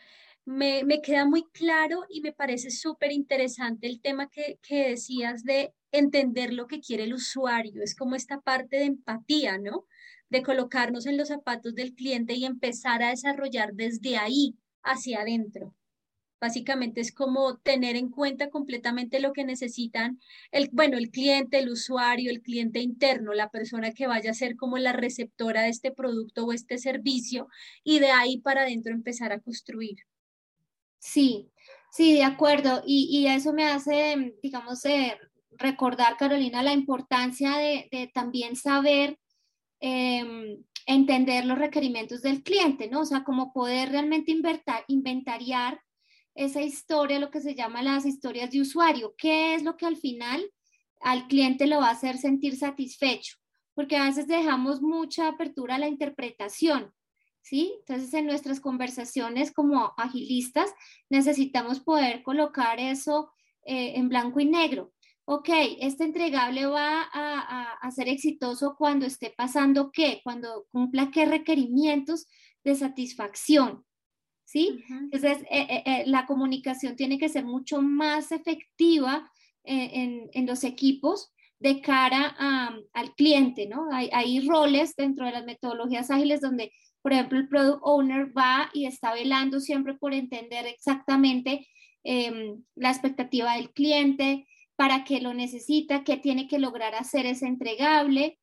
Me, 0.45 0.83
me, 0.83 1.01
queda 1.01 1.25
muy 1.25 1.45
claro 1.53 2.03
y 2.09 2.21
me 2.21 2.33
parece 2.33 2.71
súper 2.71 3.12
interesante 3.12 3.88
el 3.88 4.01
tema 4.01 4.27
que, 4.27 4.59
que, 4.62 4.89
decías 4.89 5.43
de 5.43 5.73
entender 5.91 6.51
lo 6.51 6.67
que 6.67 6.81
quiere 6.81 7.03
el 7.03 7.13
usuario. 7.13 7.83
Es 7.83 7.95
como 7.95 8.15
esta 8.15 8.41
parte 8.41 8.77
de 8.77 8.85
empatía, 8.85 9.57
¿no? 9.59 9.85
De 10.29 10.41
colocarnos 10.41 11.05
en 11.05 11.15
los 11.15 11.29
zapatos 11.29 11.75
del 11.75 11.93
cliente 11.93 12.33
y 12.33 12.45
empezar 12.45 13.03
a 13.03 13.09
desarrollar 13.09 13.73
desde 13.73 14.17
ahí 14.17 14.57
hacia 14.81 15.21
adentro. 15.21 15.75
Básicamente 16.43 17.00
es 17.00 17.13
como 17.13 17.55
tener 17.59 17.95
en 17.95 18.09
cuenta 18.09 18.50
completamente 18.50 19.21
lo 19.21 19.31
que 19.31 19.45
necesitan 19.45 20.19
el, 20.51 20.69
bueno, 20.73 20.97
el 20.97 21.09
cliente, 21.09 21.59
el 21.59 21.69
usuario, 21.69 22.29
el 22.29 22.41
cliente 22.41 22.81
interno, 22.81 23.33
la 23.33 23.50
persona 23.50 23.93
que 23.93 24.07
vaya 24.07 24.31
a 24.31 24.33
ser 24.33 24.57
como 24.57 24.77
la 24.77 24.91
receptora 24.91 25.62
de 25.62 25.69
este 25.69 25.93
producto 25.93 26.43
o 26.43 26.51
este 26.51 26.79
servicio 26.79 27.47
y 27.85 28.00
de 28.00 28.12
ahí 28.12 28.39
para 28.39 28.63
adentro 28.63 28.93
empezar 28.93 29.31
a 29.31 29.39
construir. 29.39 30.00
Sí, 31.00 31.50
sí, 31.93 32.12
de 32.12 32.25
acuerdo. 32.25 32.83
Y, 32.85 33.25
eso 33.27 33.53
me 33.53 33.63
hace, 33.63 34.35
digamos, 34.43 34.83
eh, 34.83 35.17
recordar, 35.51 36.17
Carolina, 36.17 36.62
la 36.62 36.73
importancia 36.73 37.55
de, 37.55 38.12
también 38.13 38.57
saber 38.57 39.17
em, 39.79 40.62
entender 40.88 41.45
los 41.45 41.57
requerimientos 41.57 42.21
del 42.21 42.43
cliente, 42.43 42.89
¿no? 42.89 43.00
O 43.00 43.05
sea, 43.05 43.23
como 43.23 43.53
poder 43.53 43.91
realmente 43.91 44.38
inventariar 44.89 45.79
esa 46.35 46.61
historia, 46.61 47.19
lo 47.19 47.29
que 47.29 47.41
se 47.41 47.55
llama 47.55 47.83
las 47.83 48.05
historias 48.05 48.51
de 48.51 48.61
usuario. 48.61 49.13
¿Qué 49.17 49.55
es 49.55 49.63
lo 49.63 49.77
que 49.77 49.85
al 49.85 49.97
final 49.97 50.43
al 51.01 51.27
cliente 51.27 51.67
lo 51.67 51.79
va 51.79 51.89
a 51.89 51.91
hacer 51.91 52.17
sentir 52.17 52.57
satisfecho? 52.57 53.37
Porque 53.75 53.97
a 53.97 54.05
veces 54.05 54.27
dejamos 54.27 54.81
mucha 54.81 55.27
apertura 55.27 55.75
a 55.75 55.79
la 55.79 55.87
interpretación, 55.87 56.93
¿sí? 57.41 57.75
Entonces, 57.79 58.13
en 58.13 58.25
nuestras 58.25 58.59
conversaciones 58.59 59.51
como 59.51 59.93
agilistas, 59.97 60.71
necesitamos 61.09 61.79
poder 61.79 62.23
colocar 62.23 62.79
eso 62.79 63.31
eh, 63.65 63.93
en 63.95 64.09
blanco 64.09 64.39
y 64.39 64.45
negro. 64.45 64.93
Ok, 65.25 65.49
este 65.79 66.03
entregable 66.03 66.65
va 66.65 67.03
a, 67.13 67.73
a 67.81 67.91
ser 67.91 68.09
exitoso 68.09 68.75
cuando 68.77 69.05
esté 69.05 69.33
pasando 69.35 69.89
qué, 69.91 70.19
cuando 70.21 70.65
cumpla 70.69 71.11
qué 71.11 71.25
requerimientos 71.25 72.27
de 72.63 72.75
satisfacción. 72.75 73.85
¿Sí? 74.53 74.83
Entonces, 74.88 75.39
eh, 75.50 75.65
eh, 75.67 75.83
eh, 75.86 76.03
la 76.05 76.27
comunicación 76.27 76.95
tiene 76.95 77.17
que 77.17 77.27
ser 77.27 77.43
mucho 77.43 77.81
más 77.81 78.31
efectiva 78.31 79.31
en, 79.63 80.29
en, 80.33 80.45
los 80.45 80.63
equipos 80.63 81.33
de 81.57 81.81
cara 81.81 82.36
al 82.93 83.15
cliente, 83.15 83.65
¿no? 83.65 83.88
Hay, 83.91 84.10
hay, 84.12 84.48
roles 84.48 84.93
dentro 84.95 85.25
de 85.25 85.31
las 85.31 85.45
metodologías 85.45 86.12
ágiles 86.12 86.41
donde, 86.41 86.72
por 87.01 87.13
ejemplo, 87.13 87.39
el 87.39 87.48
product 87.48 87.79
owner 87.81 88.38
va 88.38 88.69
y 88.74 88.86
está 88.86 89.13
velando 89.13 89.60
siempre 89.60 89.95
por 89.95 90.13
entender 90.13 90.67
exactamente 90.67 91.65
em, 92.03 92.62
la 92.75 92.91
expectativa 92.91 93.55
del 93.55 93.72
cliente, 93.72 94.45
para 94.75 95.03
qué 95.03 95.19
lo 95.22 95.33
necesita, 95.33 96.03
qué 96.03 96.17
tiene 96.17 96.48
que 96.48 96.60
lograr 96.60 96.93
hacer 96.93 97.25
ese 97.25 97.48
entregable, 97.48 98.38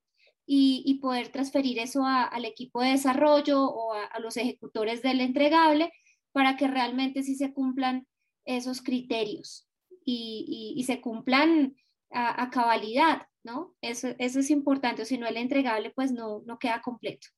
y, 0.53 0.99
poder 1.01 1.29
transferir 1.29 1.79
eso 1.79 2.05
al 2.05 2.45
equipo 2.45 2.83
de 2.83 2.91
desarrollo 2.91 3.63
o 3.63 3.93
a, 3.93 4.19
los 4.19 4.37
ejecutores 4.37 5.01
del 5.01 5.21
entregable 5.21 5.93
para 6.33 6.57
que 6.57 6.69
realmente 6.69 7.23
sí 7.23 7.35
se 7.35 7.53
cumplan 7.53 8.07
esos 8.45 8.83
criterios 8.83 9.67
y, 10.05 10.83
se 10.87 11.01
cumplan 11.01 11.77
a, 12.11 12.51
cabalidad, 12.51 13.23
¿no? 13.43 13.75
Eso, 13.81 14.09
es 14.19 14.51
importante, 14.51 15.05
si 15.05 15.19
no 15.19 15.27
el 15.27 15.37
entregable 15.37 15.91
pues 15.91 16.13
no, 16.13 16.43
no 16.47 16.59
queda 16.59 16.81
completo. 16.81 17.29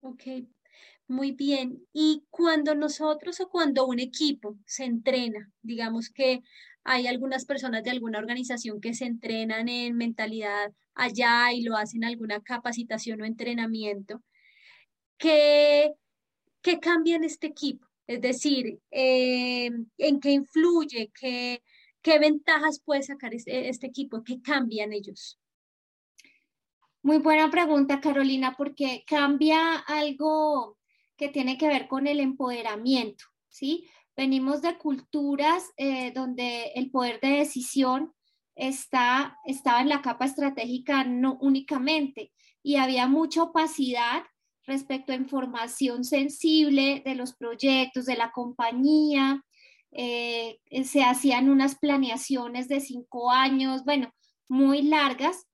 Ok, 0.00 0.22
muy 1.08 1.32
bien. 1.32 1.86
Y 1.92 2.24
cuando 2.30 2.74
nosotros 2.74 3.40
o 3.40 3.48
cuando 3.48 3.86
un 3.86 4.00
equipo 4.00 4.56
se 4.66 4.84
entrena, 4.84 5.50
digamos 5.60 6.10
que 6.10 6.42
hay 6.84 7.06
algunas 7.06 7.44
personas 7.44 7.84
de 7.84 7.90
alguna 7.90 8.18
organización 8.18 8.80
que 8.80 8.94
se 8.94 9.04
entrenan 9.04 9.68
en 9.68 9.96
mentalidad 9.96 10.72
allá 10.94 11.52
y 11.52 11.62
lo 11.62 11.76
hacen 11.76 12.04
alguna 12.04 12.40
capacitación 12.40 13.22
o 13.22 13.24
entrenamiento. 13.24 14.22
¿Qué, 15.18 15.92
qué 16.62 16.80
cambia 16.80 17.16
en 17.16 17.24
este 17.24 17.46
equipo? 17.48 17.91
Es 18.06 18.20
decir, 18.20 18.80
eh, 18.90 19.70
¿en 19.98 20.20
qué 20.20 20.30
influye? 20.30 21.10
¿Qué, 21.18 21.62
¿Qué 22.02 22.18
ventajas 22.18 22.80
puede 22.84 23.02
sacar 23.02 23.34
este, 23.34 23.68
este 23.68 23.86
equipo? 23.86 24.22
¿Qué 24.24 24.42
cambian 24.42 24.92
ellos? 24.92 25.38
Muy 27.02 27.18
buena 27.18 27.50
pregunta, 27.50 28.00
Carolina, 28.00 28.54
porque 28.56 29.04
cambia 29.06 29.76
algo 29.78 30.78
que 31.16 31.28
tiene 31.28 31.58
que 31.58 31.68
ver 31.68 31.88
con 31.88 32.06
el 32.06 32.20
empoderamiento, 32.20 33.24
¿sí? 33.48 33.88
Venimos 34.16 34.62
de 34.62 34.78
culturas 34.78 35.70
eh, 35.76 36.12
donde 36.12 36.72
el 36.74 36.90
poder 36.90 37.18
de 37.20 37.38
decisión 37.38 38.12
está, 38.54 39.38
estaba 39.44 39.80
en 39.80 39.88
la 39.88 40.02
capa 40.02 40.26
estratégica 40.26 41.04
no 41.04 41.38
únicamente 41.40 42.32
y 42.62 42.76
había 42.76 43.08
mucha 43.08 43.44
opacidad 43.44 44.22
respecto 44.66 45.12
a 45.12 45.16
información 45.16 46.04
sensible 46.04 47.02
de 47.04 47.14
los 47.14 47.34
proyectos, 47.34 48.06
de 48.06 48.16
la 48.16 48.30
compañía. 48.30 49.42
Eh, 49.92 50.58
se 50.84 51.02
hacían 51.02 51.50
unas 51.50 51.76
planeaciones 51.76 52.68
de 52.68 52.80
cinco 52.80 53.30
años, 53.30 53.84
bueno, 53.84 54.12
muy 54.48 54.82
largas. 54.82 55.46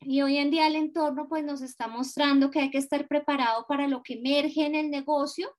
Y 0.00 0.22
hoy 0.22 0.36
en 0.36 0.50
día 0.50 0.68
el 0.68 0.76
entorno 0.76 1.28
pues 1.28 1.44
nos 1.44 1.60
está 1.60 1.88
mostrando 1.88 2.50
que 2.50 2.60
hay 2.60 2.70
que 2.70 2.78
estar 2.78 3.08
preparado 3.08 3.66
para 3.68 3.88
lo 3.88 4.02
que 4.02 4.14
emerge 4.14 4.64
en 4.64 4.74
el 4.74 4.90
negocio. 4.90 5.50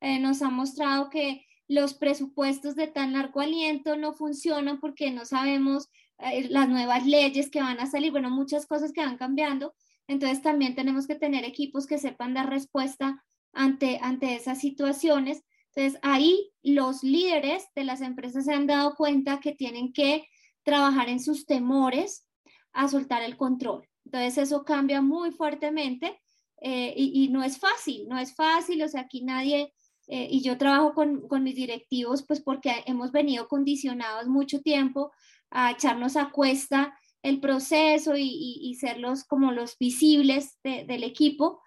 Eh, 0.00 0.18
nos 0.18 0.42
ha 0.42 0.50
mostrado 0.50 1.10
que 1.10 1.44
los 1.68 1.94
presupuestos 1.94 2.76
de 2.76 2.86
tan 2.86 3.12
largo 3.12 3.40
aliento 3.40 3.96
no 3.96 4.12
funcionan 4.12 4.78
porque 4.78 5.10
no 5.10 5.24
sabemos 5.24 5.88
eh, 6.18 6.48
las 6.48 6.68
nuevas 6.68 7.06
leyes 7.06 7.50
que 7.50 7.62
van 7.62 7.80
a 7.80 7.86
salir, 7.86 8.12
bueno, 8.12 8.30
muchas 8.30 8.66
cosas 8.66 8.92
que 8.92 9.04
van 9.04 9.16
cambiando. 9.16 9.74
Entonces 10.08 10.42
también 10.42 10.74
tenemos 10.74 11.06
que 11.06 11.14
tener 11.14 11.44
equipos 11.44 11.86
que 11.86 11.98
sepan 11.98 12.34
dar 12.34 12.50
respuesta 12.50 13.22
ante, 13.52 13.98
ante 14.02 14.34
esas 14.34 14.60
situaciones. 14.60 15.42
Entonces 15.74 16.00
ahí 16.02 16.52
los 16.62 17.02
líderes 17.02 17.64
de 17.74 17.84
las 17.84 18.00
empresas 18.00 18.44
se 18.44 18.52
han 18.52 18.66
dado 18.66 18.94
cuenta 18.94 19.40
que 19.40 19.52
tienen 19.52 19.92
que 19.92 20.26
trabajar 20.62 21.08
en 21.08 21.20
sus 21.20 21.46
temores 21.46 22.28
a 22.72 22.88
soltar 22.88 23.22
el 23.22 23.36
control. 23.36 23.88
Entonces 24.04 24.38
eso 24.38 24.64
cambia 24.64 25.00
muy 25.00 25.30
fuertemente 25.30 26.20
eh, 26.60 26.92
y, 26.96 27.24
y, 27.24 27.28
no 27.28 27.42
es 27.42 27.58
fácil, 27.58 28.06
no 28.08 28.18
es 28.18 28.34
fácil, 28.34 28.82
o 28.82 28.88
sea, 28.88 29.02
aquí 29.02 29.22
nadie 29.22 29.72
eh, 30.08 30.28
y 30.30 30.42
yo 30.42 30.58
trabajo 30.58 30.94
con, 30.94 31.26
con, 31.28 31.42
mis 31.42 31.54
directivos, 31.54 32.24
pues 32.24 32.40
porque 32.40 32.82
hemos 32.86 33.12
venido 33.12 33.48
condicionados 33.48 34.26
mucho 34.26 34.60
tiempo 34.60 35.12
a 35.50 35.70
echarnos 35.70 36.16
a 36.16 36.30
cuesta 36.30 36.96
el 37.22 37.40
proceso 37.40 38.16
y, 38.16 38.58
y, 38.60 38.74
ser 38.74 39.00
como 39.28 39.52
los 39.52 39.78
visibles 39.78 40.58
del 40.62 41.04
equipo. 41.04 41.60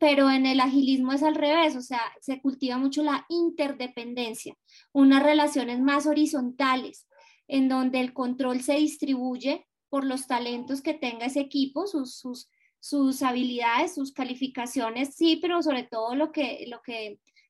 pero 0.00 0.30
en 0.30 0.46
el 0.46 0.58
agilismo 0.60 1.12
es 1.12 1.22
al 1.22 1.36
revés, 1.36 1.76
o 1.76 1.80
sea, 1.80 2.00
se 2.20 2.40
cultiva 2.40 2.76
mucho 2.76 3.04
la 3.04 3.24
interdependencia, 3.28 4.56
unas 4.92 5.22
relaciones 5.22 5.80
más 5.80 6.06
horizontales, 6.06 7.06
en 7.46 7.68
donde 7.68 8.00
el 8.00 8.12
control 8.12 8.62
se 8.62 8.74
distribuye 8.74 9.64
por 9.88 10.04
los 10.04 10.26
talentos 10.26 10.82
que 10.82 10.94
tenga 10.94 11.26
ese 11.26 11.40
equipo, 11.40 11.86
sus, 11.86 13.22
habilidades, 13.22 13.94
sus 13.94 14.12
calificaciones, 14.12 15.14
sí, 15.14 15.38
pero 15.40 15.62
sobre 15.62 15.84
todo 15.84 16.16
lo 16.16 16.32
que, 16.32 16.66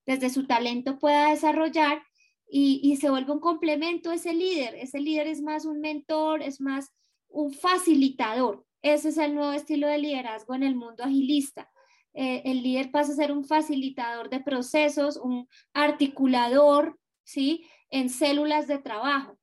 desde 0.05 0.29
su 0.29 0.47
talento 0.47 0.99
pueda 0.99 1.31
desarrollar 1.31 2.03
y, 2.49 2.81
y 2.83 2.97
se 2.97 3.09
vuelve 3.09 3.33
un 3.33 3.41
complemento 3.41 4.12
ese 4.12 4.35
líder. 4.35 4.75
Ese 4.75 5.00
líder 5.00 5.26
es 5.26 5.41
más 5.41 5.65
un 5.65 5.81
mentor, 5.81 6.43
es 6.43 6.61
más 6.61 6.93
un 7.37 7.52
facilitador. 7.52 8.64
Ese 8.81 9.11
es 9.11 9.19
el 9.19 9.35
nuevo 9.35 9.52
estilo 9.52 9.87
de 9.88 9.99
liderazgo 9.99 10.55
en 10.55 10.62
el 10.62 10.75
mundo 10.75 11.05
agilista. 11.05 11.71
Eh, 12.14 12.43
el 12.47 12.62
líder 12.62 12.90
pasa 12.90 13.12
a 13.12 13.16
ser 13.16 13.31
un 13.31 13.45
facilitador 13.45 14.31
de 14.31 14.40
procesos, 14.40 15.19
un 15.19 15.47
articulador, 15.75 16.99
¿sí? 17.25 17.66
En 17.90 18.09
células 18.09 18.66
de 18.69 18.78
trabajo. 18.78 19.38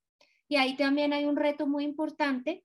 Y 0.47 0.55
ahí 0.55 0.75
también 0.75 1.13
hay 1.13 1.25
un 1.25 1.35
reto 1.35 1.67
muy 1.67 1.83
importante 1.83 2.63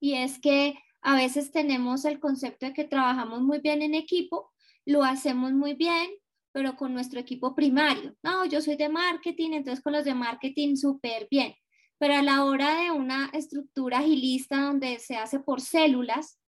y 0.00 0.14
es 0.14 0.40
que 0.40 0.74
a 1.02 1.16
veces 1.16 1.52
tenemos 1.52 2.06
el 2.06 2.18
concepto 2.18 2.64
de 2.64 2.72
que 2.72 2.84
trabajamos 2.84 3.42
muy 3.42 3.58
bien 3.58 3.82
en 3.82 3.94
equipo, 3.94 4.52
lo 4.86 5.04
hacemos 5.04 5.52
muy 5.52 5.74
bien, 5.74 6.10
pero 6.52 6.76
con 6.76 6.94
nuestro 6.94 7.20
equipo 7.20 7.54
primario. 7.54 8.16
No, 8.22 8.46
yo 8.46 8.62
soy 8.62 8.76
de 8.76 8.88
marketing, 8.88 9.50
entonces 9.52 9.84
con 9.84 9.92
los 9.92 10.04
de 10.04 10.14
marketing 10.14 10.76
súper 10.76 11.28
bien. 11.30 11.54
Pero 12.00 12.14
a 12.14 12.22
la 12.22 12.46
hora 12.46 12.76
de 12.76 12.90
una 12.90 13.28
estructura 13.34 13.98
agilista 13.98 14.62
donde 14.62 14.98
se 15.00 15.16
hace 15.16 15.38
por 15.38 15.60
células, 15.60 16.40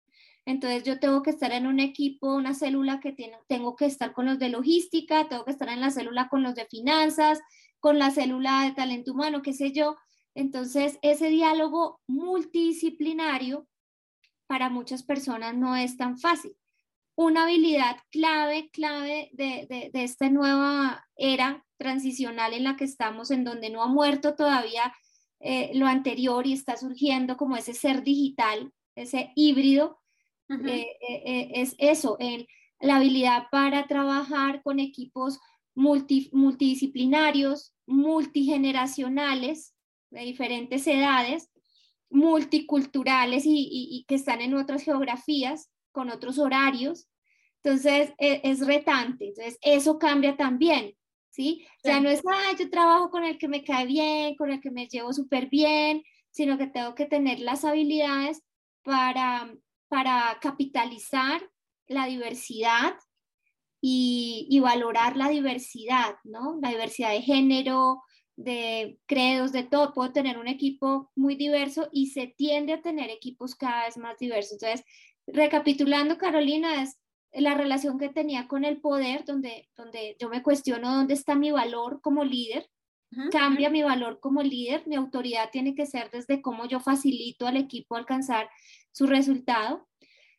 entonces 0.46 0.82
yo 0.82 0.98
tengo 0.98 1.22
que 1.22 1.28
estar 1.28 1.52
en 1.52 1.66
un 1.66 1.78
equipo, 1.78 2.34
una 2.34 2.54
célula 2.54 3.00
que 3.00 3.12
tiene, 3.12 3.36
tengo 3.48 3.76
que 3.76 3.84
estar 3.84 4.14
con 4.14 4.24
los 4.24 4.38
de 4.38 4.48
logística, 4.48 5.28
tengo 5.28 5.44
que 5.44 5.50
estar 5.50 5.68
en 5.68 5.82
la 5.82 5.90
célula 5.90 6.30
con 6.30 6.42
los 6.42 6.54
de 6.54 6.64
finanzas, 6.64 7.38
con 7.80 7.98
la 7.98 8.10
célula 8.10 8.62
de 8.64 8.72
talento 8.72 9.12
humano, 9.12 9.42
qué 9.42 9.52
sé 9.52 9.72
yo. 9.72 9.98
Entonces 10.34 10.98
ese 11.02 11.28
diálogo 11.28 12.00
multidisciplinario 12.06 13.68
para 14.46 14.70
muchas 14.70 15.02
personas 15.02 15.54
no 15.54 15.76
es 15.76 15.98
tan 15.98 16.18
fácil. 16.18 16.56
Una 17.14 17.42
habilidad 17.42 17.98
clave, 18.10 18.70
clave 18.72 19.28
de, 19.34 19.90
de, 19.92 20.02
esta 20.02 20.30
nueva 20.30 21.06
era 21.14 21.66
transicional 21.76 22.54
en 22.54 22.64
la 22.64 22.76
que 22.76 22.84
estamos, 22.84 23.30
en 23.30 23.44
donde 23.44 23.68
no 23.68 23.82
ha 23.82 23.88
muerto 23.88 24.34
todavía 24.34 24.94
eh, 25.44 25.72
lo 25.74 25.86
anterior 25.86 26.46
y 26.46 26.52
está 26.52 26.76
surgiendo 26.76 27.36
como 27.36 27.56
ese 27.56 27.74
ser 27.74 28.04
digital, 28.04 28.72
ese 28.94 29.32
híbrido, 29.34 29.98
eh, 30.48 30.86
eh, 31.08 31.50
es 31.54 31.74
eso, 31.78 32.16
la 32.78 32.94
habilidad 32.96 33.46
para 33.50 33.88
trabajar 33.88 34.62
con 34.62 34.78
equipos 34.78 35.40
multidisciplinarios, 35.74 37.74
multigeneracionales, 37.86 39.74
de 40.10 40.20
diferentes 40.20 40.86
edades, 40.86 41.50
multiculturales 42.08 43.42
y, 43.44 44.04
que 44.06 44.14
están 44.14 44.42
en 44.42 44.54
otras 44.54 44.84
geografías, 44.84 45.72
con 45.90 46.08
otros 46.10 46.38
horarios. 46.38 47.08
Entonces, 47.64 48.12
e, 48.18 48.42
es, 48.44 48.64
retante. 48.64 49.26
Entonces, 49.28 49.58
eso 49.62 49.98
cambia 49.98 50.36
también, 50.36 50.94
¿sí? 51.32 51.66
Ya 51.82 52.00
no 52.00 52.08
es, 52.10 52.22
ah, 52.30 52.54
yo 52.58 52.70
trabajo 52.70 53.10
con 53.10 53.24
el 53.24 53.38
que 53.38 53.48
me 53.48 53.64
cae 53.64 53.86
bien, 53.86 54.36
con 54.36 54.50
el 54.50 54.60
que 54.60 54.70
me 54.70 54.86
llevo 54.86 55.12
súper 55.12 55.48
bien, 55.48 56.04
sino 56.30 56.58
que 56.58 56.68
tengo 56.68 56.94
que 56.94 57.06
tener 57.06 57.40
las 57.40 57.64
habilidades 57.64 58.42
para, 58.84 59.52
para 59.88 60.38
capitalizar 60.40 61.42
la 61.88 62.06
diversidad 62.06 62.94
y, 63.80 64.46
y, 64.48 64.60
valorar 64.60 65.16
la 65.16 65.28
diversidad, 65.28 66.14
¿no? 66.22 66.58
La 66.62 66.70
diversidad 66.70 67.10
de 67.10 67.22
género, 67.22 68.02
de 68.36 68.98
credos, 69.06 69.50
de 69.50 69.64
todo. 69.64 69.92
Puedo 69.92 70.12
tener 70.12 70.38
un 70.38 70.46
equipo 70.46 71.10
muy 71.16 71.34
diverso 71.34 71.88
y 71.92 72.10
se 72.10 72.28
tiende 72.28 72.74
a 72.74 72.82
tener 72.82 73.10
equipos 73.10 73.56
cada 73.56 73.86
vez 73.86 73.96
más 73.96 74.18
diversos. 74.18 74.52
Entonces, 74.52 74.86
recapitulando, 75.26 76.16
Carolina, 76.16 76.82
es 76.82 76.96
la 77.32 77.54
relación 77.54 77.98
que 77.98 78.08
tenía 78.08 78.46
con 78.46 78.64
el 78.64 78.80
poder, 78.80 79.24
donde, 79.24 79.68
donde 79.76 80.16
yo 80.20 80.28
me 80.28 80.42
cuestiono 80.42 80.94
dónde 80.94 81.14
está 81.14 81.34
mi 81.34 81.50
valor 81.50 82.00
como 82.00 82.24
líder. 82.24 82.68
Cambia 83.30 83.68
mi 83.68 83.82
valor 83.82 84.20
como 84.20 84.42
líder, 84.42 84.86
mi 84.86 84.94
autoridad 84.94 85.50
tiene 85.52 85.74
que 85.74 85.84
ser 85.84 86.10
desde 86.10 86.40
cómo 86.40 86.64
yo 86.64 86.80
facilito 86.80 87.46
al 87.46 87.58
equipo 87.58 87.94
alcanzar 87.94 88.48
su 88.90 89.06
resultado. 89.06 89.86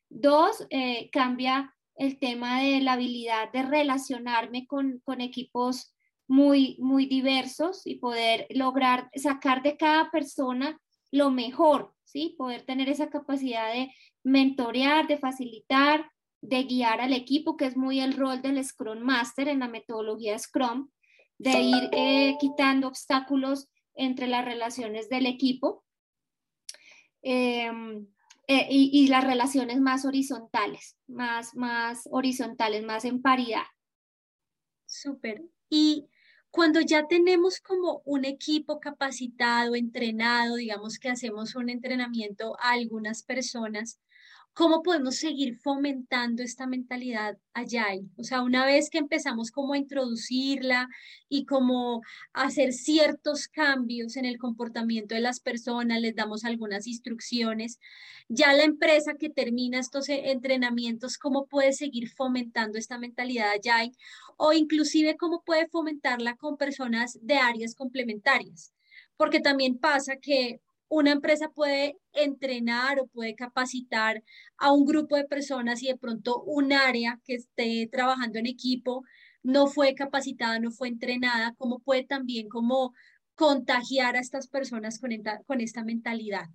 Dos, 0.09 0.65
eh, 0.71 1.11
cambia 1.11 1.71
el 1.95 2.17
tema 2.17 2.61
de 2.61 2.81
la 2.81 2.93
habilidad 2.93 3.51
de 3.51 3.61
relacionarme 3.61 4.65
con, 4.65 5.01
con 5.03 5.21
equipos 5.21 5.93
muy, 6.27 6.77
muy 6.79 7.05
diversos 7.05 7.85
y 7.85 7.95
poder 7.95 8.47
lograr 8.49 9.09
sacar 9.15 9.61
de 9.61 9.77
cada 9.77 10.09
persona 10.09 10.79
lo 11.11 11.29
mejor, 11.29 11.93
¿sí? 12.05 12.33
Poder 12.39 12.63
tener 12.63 12.89
esa 12.89 13.09
capacidad 13.09 13.71
de 13.71 13.93
mentorear, 14.23 15.07
de 15.07 15.17
facilitar, 15.17 16.09
de 16.43 16.63
guiar 16.65 16.99
al 16.99 17.13
equipo, 17.13 17.55
que 17.55 17.65
es 17.65 17.77
muy 17.77 18.01
el 18.01 18.13
rol 18.13 18.41
del 18.41 18.63
Scrum 18.63 18.99
Master 18.99 19.47
en 19.47 19.59
la 19.59 19.69
metodología 19.69 20.37
Scrum, 20.37 20.89
de 21.37 21.61
ir 21.61 21.89
eh, 21.93 22.35
quitando 22.39 22.87
obstáculos 22.89 23.69
entre 23.95 24.27
las 24.27 24.43
relaciones 24.43 25.07
del 25.07 25.25
equipo 25.25 25.85
em, 27.21 28.05
eh, 28.47 28.67
y, 28.69 28.89
y, 28.91 29.07
las 29.07 29.23
relaciones 29.23 29.79
más 29.79 30.03
horizontales, 30.03 30.97
más, 31.07 31.55
más 31.55 32.09
horizontales, 32.11 32.83
más 32.83 33.05
en 33.05 33.21
paridad. 33.21 33.63
Súper. 34.85 35.43
Y 35.69 36.09
cuando 36.51 36.81
ya 36.81 37.07
tenemos 37.07 37.61
como 37.61 38.01
un 38.03 38.25
equipo 38.25 38.81
capacitado, 38.81 39.75
entrenado, 39.75 40.55
digamos 40.57 40.99
que 40.99 41.09
hacemos 41.09 41.55
un 41.55 41.69
entrenamiento 41.69 42.57
a 42.59 42.71
algunas 42.71 43.23
personas, 43.23 44.01
¿cómo 44.53 44.83
podemos 44.83 45.15
seguir 45.15 45.57
fomentando 45.57 46.43
esta 46.43 46.67
mentalidad 46.67 47.37
allá? 47.53 47.87
O 48.17 48.23
sea, 48.23 48.41
una 48.41 48.65
vez 48.65 48.89
que 48.89 48.99
empezamos 48.99 49.51
como 49.51 49.73
a 49.73 49.77
introducirla 49.77 50.87
y 51.27 51.45
como 51.45 52.01
a 52.33 52.43
hacer 52.43 52.73
ciertos 52.73 53.47
cambios 53.47 54.15
en 54.15 54.25
el 54.25 54.37
comportamiento 54.37 55.15
de 55.15 55.21
las 55.21 55.39
personas, 55.39 55.99
les 56.01 56.15
damos 56.15 56.45
algunas 56.45 56.87
instrucciones, 56.87 57.79
ya 58.29 58.53
la 58.53 58.63
empresa 58.63 59.15
que 59.15 59.29
termina 59.29 59.79
estos 59.79 60.09
e-, 60.09 60.31
entrenamientos, 60.31 61.17
¿cómo 61.17 61.47
puede 61.47 61.73
seguir 61.73 62.09
fomentando 62.09 62.77
esta 62.77 62.97
mentalidad 62.97 63.51
allá? 63.51 63.89
O 64.37 64.53
inclusive 64.53 65.17
cómo 65.17 65.43
puede 65.43 65.67
fomentarla 65.67 66.35
con 66.35 66.57
personas 66.57 67.17
de 67.21 67.35
áreas 67.35 67.75
complementarias. 67.75 68.73
Porque 69.17 69.39
también 69.39 69.77
pasa 69.77 70.17
que 70.17 70.59
una 70.93 71.11
empresa 71.11 71.49
puede 71.49 71.97
entrenar 72.13 72.99
o 72.99 73.07
puede 73.07 73.35
capacitar 73.35 74.23
a 74.57 74.71
un 74.71 74.85
grupo 74.85 75.15
de 75.15 75.25
personas 75.25 75.81
y 75.81 75.87
de 75.87 75.97
pronto 75.97 76.43
un 76.43 76.71
área 76.71 77.19
que 77.25 77.35
esté 77.35 77.89
trabajando 77.91 78.37
en 78.37 78.45
equipo 78.45 79.03
no 79.41 79.67
fue 79.67 79.95
capacitada, 79.95 80.59
no 80.59 80.71
fue 80.71 80.87
entrenada, 80.87 81.55
¿cómo 81.57 81.79
puede 81.79 82.03
también 82.03 82.47
como 82.47 82.93
contagiar 83.35 84.15
a 84.15 84.19
estas 84.19 84.47
personas 84.47 84.99
con 84.99 85.11
esta, 85.61 85.83
mentalidad? 85.83 86.45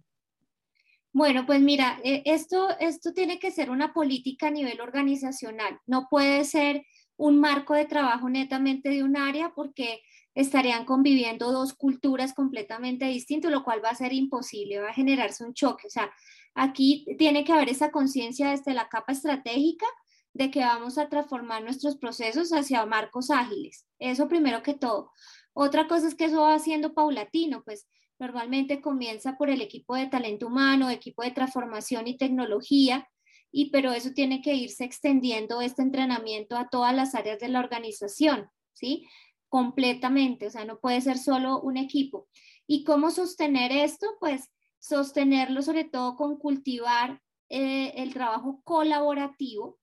Bueno, 1.12 1.44
pues 1.44 1.60
mira, 1.60 1.98
e, 2.04 2.22
esto, 2.24 2.78
esto 2.78 3.12
tiene 3.12 3.40
que 3.40 3.50
ser 3.50 3.70
una 3.70 3.92
política 3.92 4.46
a 4.46 4.52
nivel 4.52 4.80
organizacional, 4.80 5.80
no 5.86 6.06
puede 6.08 6.44
ser 6.44 6.84
un 7.18 7.38
marco 7.38 7.74
de 7.74 7.84
trabajo 7.84 8.30
netamente 8.30 8.88
de 8.88 9.02
un 9.02 9.16
área 9.16 9.52
porque 9.54 10.00
estarían 10.34 10.84
conviviendo 10.84 11.50
dos 11.52 11.74
culturas 11.74 12.32
completamente 12.32 13.06
distintas, 13.06 13.50
lo 13.50 13.64
cual 13.64 13.84
va 13.84 13.90
a 13.90 13.94
ser 13.96 14.12
imposible, 14.12 14.78
va 14.78 14.90
a 14.90 14.94
generarse 14.94 15.44
un 15.44 15.52
choque. 15.52 15.88
O 15.88 15.90
sea, 15.90 16.10
aquí 16.54 17.04
tiene 17.18 17.44
que 17.44 17.52
haber 17.52 17.68
esa 17.68 17.90
conciencia 17.90 18.50
desde 18.50 18.72
la 18.72 18.88
capa 18.88 19.12
estratégica 19.12 19.86
de 20.32 20.50
que 20.52 20.60
vamos 20.60 20.96
a 20.96 21.08
transformar 21.08 21.64
nuestros 21.64 21.96
procesos 21.96 22.52
hacia 22.52 22.86
marcos 22.86 23.30
ágiles. 23.30 23.84
Eso 23.98 24.28
primero 24.28 24.62
que 24.62 24.74
todo. 24.74 25.10
Otra 25.52 25.88
cosa 25.88 26.06
es 26.06 26.14
que 26.14 26.26
eso 26.26 26.42
va 26.42 26.58
siendo 26.60 26.94
paulatino, 26.94 27.64
pues 27.64 27.88
normalmente 28.20 28.80
comienza 28.80 29.36
por 29.36 29.50
el 29.50 29.60
equipo 29.60 29.96
de 29.96 30.06
talento 30.06 30.46
humano, 30.46 30.88
equipo 30.88 31.22
de 31.22 31.32
transformación 31.32 32.06
y 32.06 32.16
tecnología, 32.16 33.08
y 33.50 33.70
pero 33.70 33.92
eso 33.92 34.10
tiene 34.12 34.42
que 34.42 34.54
irse 34.54 34.84
extendiendo 34.84 35.60
este 35.60 35.82
entrenamiento 35.82 36.56
a 36.56 36.68
todas 36.68 36.94
las 36.94 37.14
áreas 37.14 37.38
de 37.38 37.48
la 37.48 37.60
organización, 37.60 38.48
¿sí? 38.72 39.06
completamente, 39.48 40.46
o 40.46 40.50
sea, 40.50 40.64
no 40.64 40.78
puede 40.78 41.00
ser 41.00 41.18
solo 41.18 41.60
un 41.60 41.76
equipo. 41.76 42.28
¿Y 42.66 42.84
cómo 42.84 43.10
sostener 43.10 43.72
esto? 43.72 44.06
Pues 44.20 44.50
sostenerlo 44.78 45.62
sobre 45.62 45.84
todo 45.84 46.16
con 46.16 46.36
cultivar 46.36 47.20
eh, 47.48 47.94
el 47.96 48.12
trabajo 48.12 48.60
colaborativo, 48.62 49.78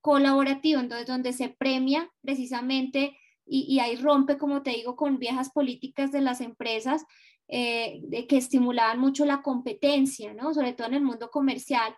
colaborativo, 0.00 0.80
entonces 0.80 1.06
donde 1.06 1.32
se 1.32 1.48
premia 1.48 2.10
precisamente 2.20 3.16
y, 3.50 3.78
ahí 3.78 3.96
rompe, 3.96 4.36
como 4.36 4.62
te 4.62 4.72
digo, 4.72 4.94
con 4.94 5.18
viejas 5.18 5.50
políticas 5.50 6.12
de 6.12 6.20
las 6.20 6.42
empresas 6.42 7.06
eh, 7.48 8.00
de 8.02 8.26
que 8.26 8.36
estimulaban 8.36 9.00
mucho 9.00 9.24
la 9.24 9.40
competencia, 9.40 10.34
¿no? 10.34 10.52
Sobre 10.52 10.74
todo 10.74 10.88
en 10.88 10.94
el 10.94 11.02
mundo 11.02 11.30
comercial 11.30 11.96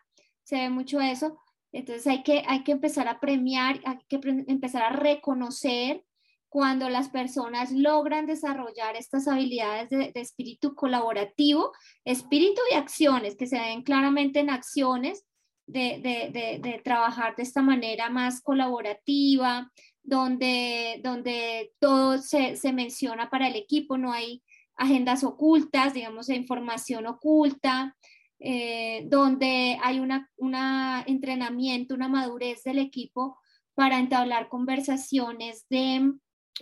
se 0.50 0.56
ve 0.56 0.68
mucho 0.68 1.00
eso, 1.00 1.38
Entonces 1.72 2.04
hay 2.08 2.24
que, 2.24 2.42
hay 2.48 2.64
que 2.64 2.72
empezar 2.72 3.06
a 3.06 3.20
premiar, 3.20 3.80
hay 3.84 3.98
que 4.08 4.18
empezar 4.48 4.82
a 4.82 4.90
reconocer 4.90 6.04
cuando 6.48 6.88
las 6.88 7.08
personas 7.08 7.70
logran 7.70 8.26
desarrollar 8.26 8.96
estas 8.96 9.28
habilidades 9.28 9.88
de, 9.90 10.10
espíritu 10.16 10.74
colaborativo, 10.74 11.70
espíritu 12.04 12.60
y 12.68 12.74
acciones, 12.74 13.36
que 13.36 13.46
se 13.46 13.60
ven 13.60 13.84
claramente 13.84 14.40
en 14.40 14.50
acciones 14.50 15.24
de, 15.68 16.80
trabajar 16.82 17.36
de 17.36 17.44
esta 17.44 17.62
manera 17.62 18.10
más 18.10 18.42
colaborativa, 18.42 19.70
donde, 20.02 21.00
donde 21.04 21.70
todo 21.78 22.18
se, 22.18 22.56
menciona 22.72 23.30
para 23.30 23.46
el 23.46 23.54
equipo, 23.54 23.96
no 23.96 24.12
hay 24.12 24.42
agendas 24.74 25.22
ocultas, 25.22 25.94
digamos, 25.94 26.26
de 26.26 26.34
información 26.34 27.06
oculta, 27.06 27.96
eh, 28.40 29.05
donde 29.09 29.79
hay 29.83 30.00
un 30.00 30.11
una 30.38 31.05
entrenamiento, 31.07 31.94
una 31.94 32.09
madurez 32.09 32.64
del 32.64 32.79
equipo 32.79 33.38
para 33.74 33.98
entablar 33.98 34.48
conversaciones 34.48 35.66
de 35.68 36.12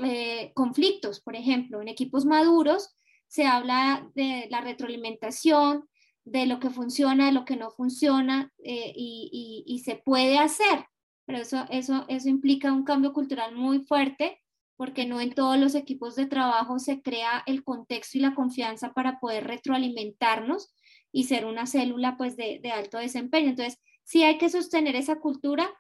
eh, 0.02 0.52
conflictos, 0.54 1.20
por 1.20 1.36
ejemplo, 1.36 1.80
en 1.80 1.88
equipos 1.88 2.24
maduros 2.24 2.96
se 3.26 3.46
habla 3.46 4.08
de 4.14 4.48
la 4.50 4.60
retroalimentación, 4.60 5.88
de 6.24 6.46
lo 6.46 6.60
que 6.60 6.70
funciona, 6.70 7.26
de 7.26 7.32
lo 7.32 7.44
que 7.44 7.56
no 7.56 7.70
funciona 7.70 8.52
eh, 8.62 8.92
y, 8.94 9.82
se 9.84 9.96
puede 9.96 10.38
hacer, 10.38 10.84
pero 11.24 11.38
eso, 11.38 11.64
eso, 11.70 12.04
eso 12.08 12.28
implica 12.28 12.72
un 12.72 12.84
cambio 12.84 13.12
cultural 13.12 13.54
muy 13.54 13.84
fuerte 13.84 14.40
porque 14.76 15.06
no 15.06 15.20
en 15.20 15.32
todos 15.32 15.58
los 15.58 15.74
equipos 15.74 16.14
de 16.14 16.26
trabajo 16.26 16.78
se 16.78 17.02
crea 17.02 17.42
el 17.46 17.64
contexto 17.64 18.18
y 18.18 18.20
la 18.20 18.34
confianza 18.34 18.92
para 18.92 19.18
poder 19.18 19.46
retroalimentarnos 19.46 20.72
y 21.12 21.24
ser 21.24 21.44
una 21.46 21.66
célula 21.66 22.16
pues 22.16 22.36
de, 22.36 22.60
alto 22.72 22.98
desempeño. 22.98 23.50
Entonces, 23.50 23.78
sí 24.04 24.22
hay 24.22 24.38
que 24.38 24.48
sostener 24.48 24.96
esa 24.96 25.16
cultura, 25.16 25.70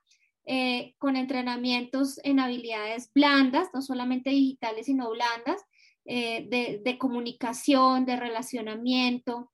eh, 0.50 0.94
con 0.98 1.16
entrenamientos 1.16 2.20
en 2.24 2.40
habilidades 2.40 3.10
blandas, 3.12 3.68
no 3.74 3.82
solamente 3.82 4.30
digitales, 4.30 4.86
sino 4.86 5.10
blandas, 5.10 5.62
eh, 6.06 6.80
de, 6.82 6.96
comunicación, 6.96 8.06
de 8.06 8.16
relacionamiento, 8.16 9.52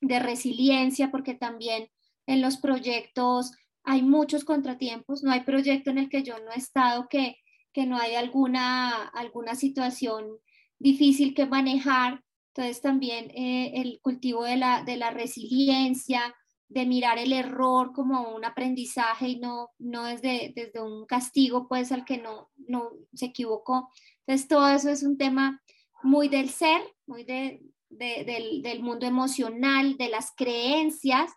de 0.00 0.20
resiliencia, 0.20 1.10
porque 1.10 1.34
también 1.34 1.90
en 2.28 2.40
los 2.42 2.58
proyectos 2.58 3.50
hay 3.82 4.02
muchos 4.02 4.44
contratiempos, 4.44 5.24
no 5.24 5.32
hay 5.32 5.40
proyecto 5.40 5.90
en 5.90 5.98
el 5.98 6.08
que 6.08 6.22
yo 6.22 6.38
no 6.38 6.52
he 6.52 6.58
estado 6.58 7.08
que, 7.08 7.38
que 7.72 7.86
no 7.86 7.98
hay 7.98 8.14
alguna, 8.14 9.08
alguna 9.08 9.56
situación 9.56 10.38
difícil 10.78 11.34
que 11.34 11.46
manejar. 11.46 12.22
Entonces 12.54 12.80
también 12.82 13.30
eh, 13.30 13.72
el 13.80 14.00
cultivo 14.02 14.44
de 14.44 14.56
la, 14.56 14.82
de 14.82 14.96
la 14.96 15.10
resiliencia, 15.10 16.34
de 16.68 16.86
mirar 16.86 17.18
el 17.18 17.32
error 17.32 17.92
como 17.92 18.34
un 18.34 18.44
aprendizaje 18.44 19.28
y 19.28 19.40
no, 19.40 19.70
no 19.78 20.04
desde, 20.04 20.52
desde 20.54 20.80
un 20.80 21.04
castigo, 21.04 21.66
pues 21.68 21.90
al 21.90 22.04
que 22.04 22.18
no, 22.18 22.48
no 22.56 22.92
se 23.12 23.26
equivocó. 23.26 23.90
Entonces, 24.20 24.48
todo 24.48 24.68
eso 24.68 24.88
es 24.88 25.02
un 25.02 25.18
tema 25.18 25.60
muy 26.04 26.28
del 26.28 26.48
ser, 26.48 26.80
muy 27.06 27.24
de, 27.24 27.60
del, 27.88 28.62
del, 28.62 28.82
mundo 28.82 29.06
emocional, 29.06 29.96
de 29.96 30.08
las 30.08 30.32
creencias 30.36 31.32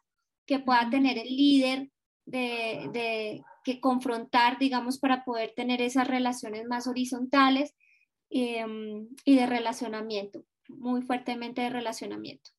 que 0.45 0.59
pueda 0.59 0.87
tener 0.91 1.17
el 1.17 1.35
líder, 1.35 1.89
de, 2.25 2.89
de, 2.93 3.43
que 3.63 3.79
confrontar, 3.79 4.59
digamos, 4.59 4.99
para 4.99 5.23
poder 5.25 5.53
tener 5.55 5.81
esas 5.81 6.07
relaciones 6.07 6.65
más 6.67 6.85
horizontales 6.85 7.73
em, 8.29 9.07
y 9.25 9.35
de 9.35 9.45
relacionamiento, 9.47 10.43
muy 10.67 11.01
fuertemente 11.01 11.61
de 11.61 11.69
relacionamiento. 11.69 12.51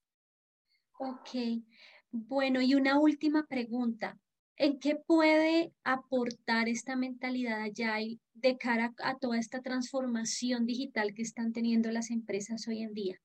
Ok. 0.99 1.63
Bueno, 2.11 2.61
y 2.61 2.75
una 2.75 2.99
última 2.99 3.47
pregunta. 3.47 4.19
¿En 4.57 4.79
qué 4.79 4.95
puede 4.95 5.73
aportar 5.83 6.69
esta 6.69 6.95
mentalidad 6.95 7.63
Agile 7.63 8.21
de 8.35 8.57
cara 8.57 8.95
a 9.03 9.19
toda 9.19 9.39
esta 9.39 9.63
transformación 9.63 10.65
digital 10.65 11.13
que 11.13 11.23
están 11.23 11.53
teniendo 11.53 11.91
las 11.91 12.11
empresas 12.13 12.69
hoy 12.69 12.83
en 12.83 12.95
día? 12.95 13.21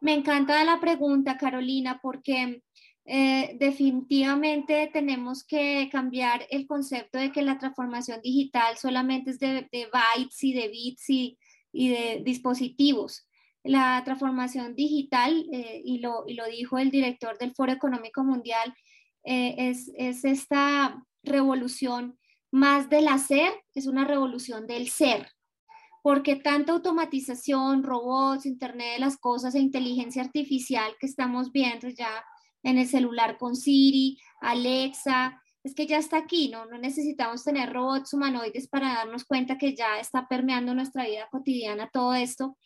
Me 0.00 0.14
encanta 0.14 0.64
la 0.64 0.80
pregunta, 0.80 1.38
Carolina, 1.38 2.00
porque 2.02 2.62
eh, 3.04 3.56
definitivamente 3.60 4.90
tenemos 4.92 5.44
que 5.44 5.88
cambiar 5.90 6.46
el 6.50 6.66
concepto 6.66 7.18
de 7.18 7.30
que 7.30 7.42
la 7.42 7.58
transformación 7.58 8.20
digital 8.20 8.76
solamente 8.76 9.30
es 9.30 9.38
de, 9.38 9.68
bytes 9.70 10.42
y 10.42 10.52
de 10.52 10.68
bits 10.68 11.10
y 11.10 11.38
de 11.72 12.22
dispositivos 12.24 13.27
la 13.68 14.02
transformación 14.04 14.74
digital, 14.74 15.46
eh, 15.52 15.80
y, 15.84 15.98
lo, 15.98 16.24
y, 16.26 16.34
lo, 16.34 16.46
dijo 16.46 16.78
el 16.78 16.90
director 16.90 17.38
del 17.38 17.54
Foro 17.54 17.72
Económico 17.72 18.24
Mundial, 18.24 18.74
eh, 19.24 19.54
es, 19.58 19.90
es, 19.96 20.24
esta 20.24 21.04
revolución 21.22 22.18
más 22.50 22.88
del 22.88 23.08
hacer, 23.08 23.52
es 23.74 23.86
una 23.86 24.04
revolución 24.04 24.66
del 24.66 24.88
ser, 24.88 25.28
porque 26.02 26.36
tanta 26.36 26.72
automatización, 26.72 27.82
robots, 27.82 28.46
Internet 28.46 28.94
de 28.94 29.00
las 29.00 29.18
Cosas 29.18 29.54
e 29.54 29.60
inteligencia 29.60 30.22
artificial 30.22 30.92
que 30.98 31.06
estamos 31.06 31.52
viendo 31.52 31.88
ya 31.88 32.24
en 32.62 32.78
el 32.78 32.88
celular 32.88 33.36
con 33.36 33.54
Siri, 33.54 34.18
Alexa, 34.40 35.40
es 35.62 35.74
que 35.74 35.86
ya 35.86 35.98
está 35.98 36.16
aquí, 36.16 36.48
¿no? 36.48 36.66
No 36.66 36.78
necesitamos 36.78 37.44
tener 37.44 37.72
robots 37.72 38.14
humanoides 38.14 38.68
para 38.68 38.94
darnos 38.94 39.24
cuenta 39.24 39.58
que 39.58 39.74
ya 39.74 39.98
está 40.00 40.26
permeando 40.26 40.74
nuestra 40.74 41.04
vida 41.04 41.28
cotidiana 41.30 41.90
todo 41.92 42.14
esto. 42.14 42.56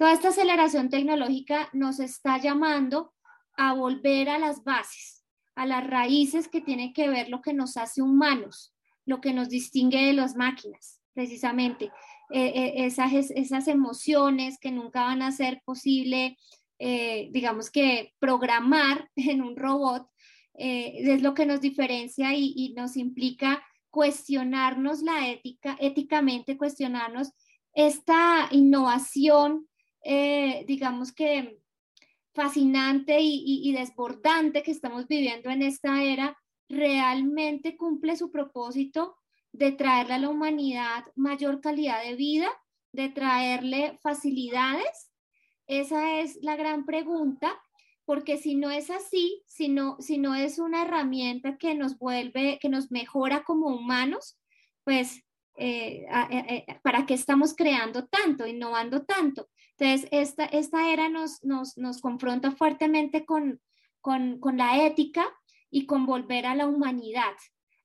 Toda 0.00 0.14
esta 0.14 0.28
aceleración 0.28 0.88
tecnológica 0.88 1.68
nos 1.74 2.00
está 2.00 2.38
llamando 2.38 3.12
a 3.52 3.74
volver 3.74 4.30
a 4.30 4.38
las 4.38 4.64
bases, 4.64 5.26
a 5.54 5.66
las 5.66 5.86
raíces 5.86 6.48
que 6.48 6.62
tienen 6.62 6.94
que 6.94 7.10
ver 7.10 7.28
lo 7.28 7.42
que 7.42 7.52
nos 7.52 7.76
hace 7.76 8.00
humanos, 8.00 8.74
lo 9.04 9.20
que 9.20 9.34
nos 9.34 9.50
distingue 9.50 10.06
de 10.06 10.14
las 10.14 10.36
máquinas, 10.36 11.02
precisamente. 11.12 11.92
Eh, 12.30 12.46
eh, 12.46 12.72
esas, 12.86 13.12
esas 13.12 13.68
emociones 13.68 14.56
que 14.58 14.70
nunca 14.70 15.02
van 15.02 15.20
a 15.20 15.32
ser 15.32 15.60
posible, 15.66 16.38
eh, 16.78 17.28
digamos 17.30 17.70
que 17.70 18.14
programar 18.18 19.10
en 19.16 19.42
un 19.42 19.54
robot, 19.54 20.08
es 20.54 21.20
lo 21.20 21.34
que 21.34 21.44
nos 21.44 21.60
diferencia 21.60 22.34
y, 22.34 22.54
y, 22.56 22.72
nos 22.72 22.96
implica 22.96 23.62
cuestionarnos 23.90 25.02
la 25.02 25.28
ética, 25.28 25.76
éticamente 25.78 26.56
cuestionarnos 26.56 27.32
esta 27.74 28.48
innovación 28.50 29.69
eh, 30.02 30.64
digamos 30.66 31.12
que 31.12 31.60
fascinante 32.32 33.18
y, 33.20 33.72
desbordante 33.72 34.62
que 34.62 34.70
estamos 34.70 35.06
viviendo 35.08 35.50
en 35.50 35.62
esta 35.62 36.02
era, 36.02 36.38
realmente 36.68 37.76
cumple 37.76 38.16
su 38.16 38.30
propósito 38.30 39.16
de 39.52 39.72
traerle 39.72 40.14
a 40.14 40.18
la 40.18 40.28
humanidad 40.28 41.04
mayor 41.16 41.60
calidad 41.60 42.02
de 42.04 42.14
vida, 42.14 42.48
de 42.92 43.08
traerle 43.08 43.98
facilidades? 44.02 45.10
Esa 45.66 46.20
es 46.20 46.38
la 46.42 46.56
gran 46.56 46.86
pregunta, 46.86 47.60
porque 48.04 48.38
si 48.38 48.54
no 48.54 48.70
es 48.70 48.90
así, 48.90 49.42
si 49.46 49.68
no, 49.68 49.96
si 50.00 50.18
no 50.18 50.34
es 50.34 50.58
una 50.58 50.82
herramienta 50.82 51.58
que 51.58 51.74
nos 51.74 51.98
vuelve, 51.98 52.58
que 52.60 52.68
nos 52.68 52.90
mejora 52.90 53.42
como 53.42 53.68
humanos, 53.68 54.38
pues 54.84 55.24
eh, 55.62 56.06
eh, 56.30 56.78
¿para 56.82 57.04
qué 57.04 57.14
estamos 57.14 57.54
creando 57.54 58.06
tanto, 58.06 58.46
innovando 58.46 59.02
tanto? 59.04 59.48
Entonces, 59.76 60.08
esta, 60.10 60.44
esta 60.46 60.90
era 60.90 61.08
nos, 61.08 61.44
nos, 61.44 61.76
nos 61.76 62.00
confronta 62.00 62.50
fuertemente 62.52 63.26
con, 63.26 63.60
con, 64.00 64.40
con, 64.40 64.56
la 64.56 64.86
ética 64.86 65.26
y 65.70 65.84
con 65.84 66.06
volver 66.06 66.46
a 66.46 66.54
la 66.54 66.66
humanidad, 66.66 67.34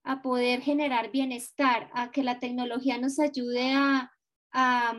a 0.04 0.22
poder 0.22 0.62
generar 0.62 1.12
bienestar, 1.12 1.90
a 1.94 2.12
que 2.12 2.24
la 2.24 2.40
tecnología 2.40 2.98
nos 2.98 3.20
ayude 3.20 3.74
a, 3.74 4.12
a, 4.54 4.96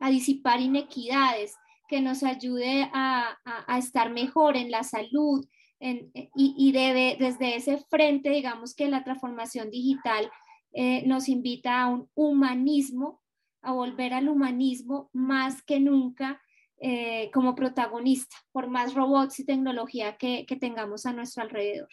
a 0.00 0.10
disipar 0.10 0.60
inequidades, 0.60 1.54
que 1.88 2.00
nos 2.00 2.24
ayude 2.24 2.90
a, 2.92 3.38
a, 3.44 3.78
estar 3.78 4.10
mejor 4.10 4.56
en 4.56 4.72
la 4.72 4.82
salud. 4.82 5.46
En, 5.78 6.10
y, 6.14 6.54
y 6.56 6.72
debe, 6.72 7.16
desde 7.20 7.54
ese 7.54 7.78
frente, 7.88 8.30
digamos 8.30 8.74
que 8.74 8.88
la 8.88 9.04
transformación 9.04 9.70
digital 9.70 10.30
eh, 10.78 11.06
nos 11.06 11.30
invita 11.30 11.80
a 11.80 11.88
un 11.88 12.10
humanismo 12.14 13.22
a 13.62 13.72
volver 13.72 14.12
al 14.12 14.28
humanismo 14.28 15.08
más 15.14 15.62
que 15.62 15.80
nunca 15.80 16.42
eh, 16.78 17.30
como 17.32 17.54
protagonista, 17.54 18.36
por 18.52 18.68
más 18.68 18.92
robots 18.92 19.40
y 19.40 19.46
tecnología 19.46 20.18
que, 20.18 20.44
que 20.46 20.56
tengamos 20.56 21.06
a 21.06 21.14
nuestro 21.14 21.44
alrededor. 21.44 21.88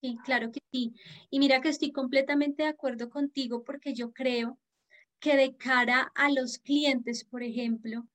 Sí, 0.00 0.16
claro 0.24 0.52
que 0.52 0.60
sí. 0.70 0.94
Y 1.30 1.40
mira 1.40 1.60
que 1.60 1.68
estoy 1.68 1.90
completamente 1.90 2.62
de 2.62 2.68
acuerdo 2.68 3.10
contigo 3.10 3.64
porque 3.64 3.92
yo 3.92 4.12
creo 4.12 4.56
que 5.18 5.36
de 5.36 5.56
cara 5.56 6.12
a 6.14 6.30
los 6.30 6.58
clientes, 6.58 7.24
por 7.24 7.42
ejemplo, 7.42 8.06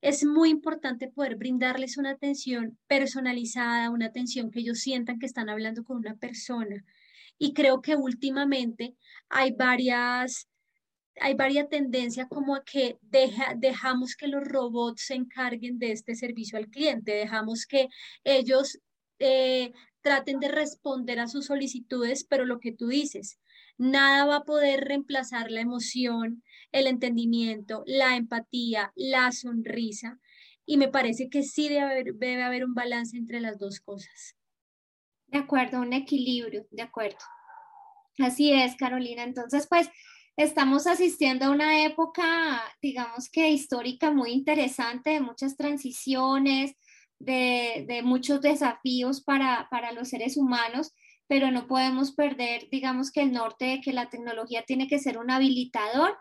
es 0.00 0.24
muy 0.24 0.50
importante 0.50 1.08
poder 1.08 1.34
brindarles 1.34 1.98
una 1.98 2.10
atención 2.10 2.78
personalizada, 2.86 3.90
una 3.90 4.06
atención 4.06 4.52
que 4.52 4.60
ellos 4.60 4.78
sientan 4.78 5.18
que 5.18 5.26
están 5.26 5.48
hablando 5.48 5.82
con 5.82 5.96
una 5.96 6.14
persona. 6.14 6.84
Y 7.38 7.52
creo 7.52 7.80
que 7.82 7.96
últimamente 7.96 8.96
hay 9.28 9.52
varias 9.52 10.48
hay 11.18 11.34
varias 11.34 11.68
tendencias 11.68 12.28
como 12.28 12.62
que 12.64 12.98
dejamos 13.00 14.16
que 14.16 14.28
los 14.28 14.44
robots 14.44 15.06
se 15.06 15.14
encarguen 15.14 15.78
de 15.78 15.92
este 15.92 16.14
servicio 16.14 16.58
al 16.58 16.68
cliente, 16.68 17.12
dejamos 17.12 17.66
que 17.66 17.88
ellos 18.22 18.78
eh, 19.18 19.72
traten 20.02 20.40
de 20.40 20.48
responder 20.48 21.18
a 21.20 21.28
sus 21.28 21.46
solicitudes, 21.46 22.24
pero 22.24 22.44
lo 22.44 22.60
que 22.60 22.72
tú 22.72 22.88
dices, 22.88 23.38
nada 23.78 24.24
va 24.26 24.36
a 24.36 24.44
poder 24.44 24.84
reemplazar 24.84 25.50
la 25.50 25.60
emoción, 25.60 26.42
el 26.72 26.86
entendimiento, 26.86 27.82
la 27.86 28.16
empatía, 28.16 28.92
la 28.94 29.32
sonrisa. 29.32 30.20
Y 30.64 30.78
me 30.78 30.88
parece 30.88 31.28
que 31.28 31.42
sí 31.42 31.68
debe 31.68 31.80
haber, 31.80 32.14
debe 32.14 32.42
haber 32.42 32.64
un 32.64 32.74
balance 32.74 33.16
entre 33.16 33.40
las 33.40 33.58
dos 33.58 33.80
cosas. 33.80 34.35
De 35.26 35.38
acuerdo, 35.38 35.80
un 35.80 35.92
equilibrio, 35.92 36.66
de 36.70 36.82
acuerdo. 36.82 37.18
Así 38.18 38.52
es, 38.52 38.76
Carolina. 38.76 39.22
Entonces, 39.22 39.66
pues 39.68 39.88
estamos 40.36 40.86
asistiendo 40.86 41.46
a 41.46 41.50
una 41.50 41.84
época, 41.84 42.62
digamos 42.80 43.28
que 43.30 43.50
histórica 43.50 44.10
muy 44.10 44.32
interesante, 44.32 45.10
de 45.10 45.20
muchas 45.20 45.56
transiciones, 45.56 46.74
de, 47.18 48.00
muchos 48.04 48.40
desafíos 48.40 49.22
para, 49.22 49.68
para 49.70 49.92
los 49.92 50.08
seres 50.08 50.36
humanos, 50.36 50.92
pero 51.26 51.50
no 51.50 51.66
podemos 51.66 52.12
perder, 52.12 52.68
digamos 52.70 53.10
que 53.10 53.22
el 53.22 53.32
norte 53.32 53.64
de 53.64 53.80
que 53.80 53.92
la 53.92 54.08
tecnología 54.08 54.62
tiene 54.62 54.86
que 54.86 54.98
ser 54.98 55.18
un 55.18 55.30
habilitador 55.30 56.16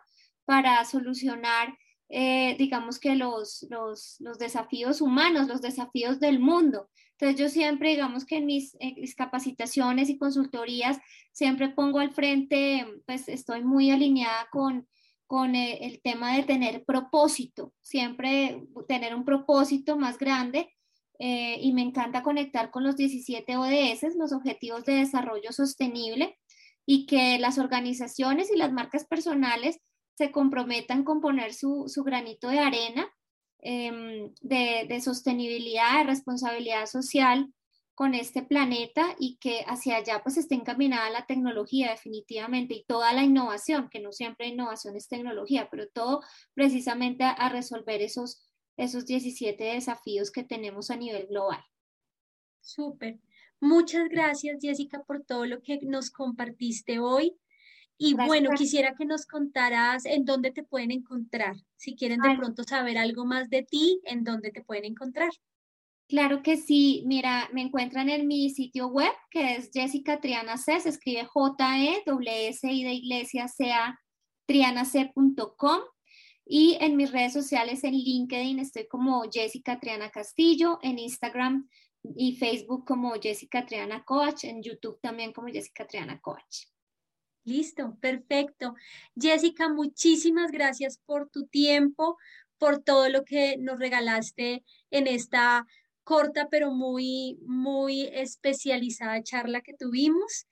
para 0.45 0.83
solucionar, 0.85 1.77
eh, 2.09 2.55
digamos 2.57 2.99
que 2.99 3.15
los, 3.15 3.65
los, 3.69 4.15
los, 4.19 4.37
desafíos 4.37 5.01
humanos, 5.01 5.47
los 5.47 5.61
desafíos 5.61 6.19
del 6.19 6.39
mundo. 6.39 6.89
Entonces 7.17 7.39
yo 7.39 7.49
siempre, 7.49 7.91
digamos 7.91 8.25
que 8.25 8.37
en 8.37 8.45
mis, 8.45 8.75
mis, 8.97 9.15
capacitaciones 9.15 10.09
y 10.09 10.17
consultorías, 10.17 10.99
siempre 11.31 11.69
pongo 11.69 11.99
al 11.99 12.11
frente, 12.11 12.85
pues 13.05 13.29
estoy 13.29 13.63
muy 13.63 13.89
alineada 13.89 14.47
con, 14.51 14.87
con 15.25 15.55
eh, 15.55 15.79
el 15.85 16.01
tema 16.01 16.35
de 16.35 16.43
tener 16.43 16.83
propósito, 16.83 17.73
siempre 17.81 18.63
tener 18.87 19.15
un 19.15 19.23
propósito 19.23 19.97
más 19.97 20.17
grande 20.17 20.73
eh, 21.19 21.57
y 21.61 21.71
me 21.71 21.83
encanta 21.83 22.21
conectar 22.21 22.69
con 22.69 22.83
los 22.83 22.97
17 22.97 23.55
ODS, 23.55 24.15
los 24.17 24.33
Objetivos 24.33 24.83
de 24.83 24.95
Desarrollo 24.95 25.53
Sostenible, 25.53 26.37
y 26.85 27.05
que 27.05 27.39
las 27.39 27.57
organizaciones 27.57 28.51
y 28.51 28.57
las 28.57 28.73
marcas 28.73 29.05
personales 29.05 29.79
se 30.17 30.31
comprometan 30.31 31.03
con 31.03 31.21
poner 31.21 31.53
su, 31.53 31.85
su 31.87 32.03
granito 32.03 32.49
de 32.49 32.59
arena 32.59 33.09
em, 33.65 34.33
de, 34.41 34.85
de, 34.87 35.01
sostenibilidad, 35.01 35.99
de 35.99 36.03
responsabilidad 36.05 36.85
social 36.85 37.53
con 37.93 38.13
este 38.13 38.43
planeta 38.43 39.15
y 39.19 39.37
que 39.37 39.63
hacia 39.67 39.97
allá 39.97 40.21
pues 40.21 40.37
esté 40.37 40.55
encaminada 40.55 41.09
la 41.09 41.25
tecnología 41.25 41.91
definitivamente 41.91 42.73
y 42.75 42.85
toda 42.85 43.13
la 43.13 43.23
innovación, 43.23 43.89
que 43.89 44.01
no 44.01 44.11
siempre 44.11 44.47
innovación 44.47 44.95
es 44.95 45.07
tecnología, 45.07 45.69
pero 45.71 45.87
todo 45.87 46.21
precisamente 46.53 47.23
a 47.23 47.49
resolver 47.49 48.01
esos 48.01 48.45
esos 48.77 49.05
17 49.05 49.63
desafíos 49.63 50.31
que 50.31 50.43
tenemos 50.43 50.89
a 50.89 50.97
nivel 50.97 51.27
global. 51.27 51.63
Súper. 52.61 53.19
Muchas 53.59 54.09
gracias, 54.09 54.57
Jessica, 54.61 55.03
por 55.03 55.23
todo 55.23 55.45
lo 55.45 55.61
que 55.61 55.79
nos 55.81 56.11
compartiste 56.11 56.99
hoy. 56.99 57.37
Y 57.97 58.13
bueno, 58.13 58.51
quisiera 58.57 58.93
que 58.93 59.05
nos 59.05 59.25
contaras 59.25 60.05
en 60.05 60.25
dónde 60.25 60.51
te 60.51 60.63
pueden 60.63 60.91
encontrar. 60.91 61.55
Si 61.77 61.95
quieren 61.95 62.19
de 62.19 62.35
pronto 62.35 62.63
saber 62.63 62.97
algo 62.97 63.25
más 63.25 63.49
de 63.49 63.63
ti, 63.63 64.01
en 64.03 64.23
dónde 64.23 64.51
te 64.51 64.63
pueden 64.63 64.85
encontrar. 64.85 65.29
Claro 66.07 66.43
que 66.43 66.57
sí. 66.57 67.03
Mira, 67.05 67.49
me 67.53 67.61
encuentran 67.61 68.09
en 68.09 68.27
mi 68.27 68.49
sitio 68.49 68.87
web, 68.87 69.13
que 69.31 69.55
es 69.55 69.69
Jessica 69.73 70.19
Triana 70.19 70.57
C. 70.57 70.79
Se 70.79 70.89
escribe 70.89 71.25
J-E-W-S-I 71.25 72.83
de 72.83 72.93
iglesia 72.93 73.47
C-A 73.47 73.99
trianac.com. 74.45 75.79
Y 76.47 76.77
en 76.79 76.95
mis 76.95 77.11
redes 77.11 77.33
sociales, 77.33 77.83
en 77.83 77.93
LinkedIn, 77.93 78.59
estoy 78.59 78.87
como 78.87 79.23
Jessica 79.31 79.79
Triana 79.79 80.11
Castillo, 80.11 80.77
en 80.83 80.99
Instagram 80.99 81.67
y 82.15 82.35
Facebook 82.35 82.85
como 82.85 83.13
Jessica 83.13 83.65
Triana 83.65 84.03
Coach, 84.03 84.43
en 84.43 84.61
YouTube 84.61 84.99
también 85.01 85.33
como 85.33 85.47
Jessica 85.47 85.87
Triana 85.87 86.21
Coach. 86.21 86.67
Listo, 87.45 87.95
perfecto. 88.01 88.73
Jessica, 89.15 89.69
muchísimas 89.69 90.51
gracias 90.51 90.97
por 91.05 91.29
tu 91.29 91.45
tiempo, 91.45 92.17
por 92.57 92.81
todo 92.81 93.07
lo 93.09 93.23
que 93.23 93.57
nos 93.57 93.77
regalaste 93.77 94.63
en 94.89 95.05
esta 95.05 95.67
corta 96.03 96.49
pero 96.49 96.71
muy, 96.71 97.37
muy 97.45 98.03
especializada 98.13 99.21
charla 99.21 99.61
que 99.61 99.75
tuvimos. 99.75 100.47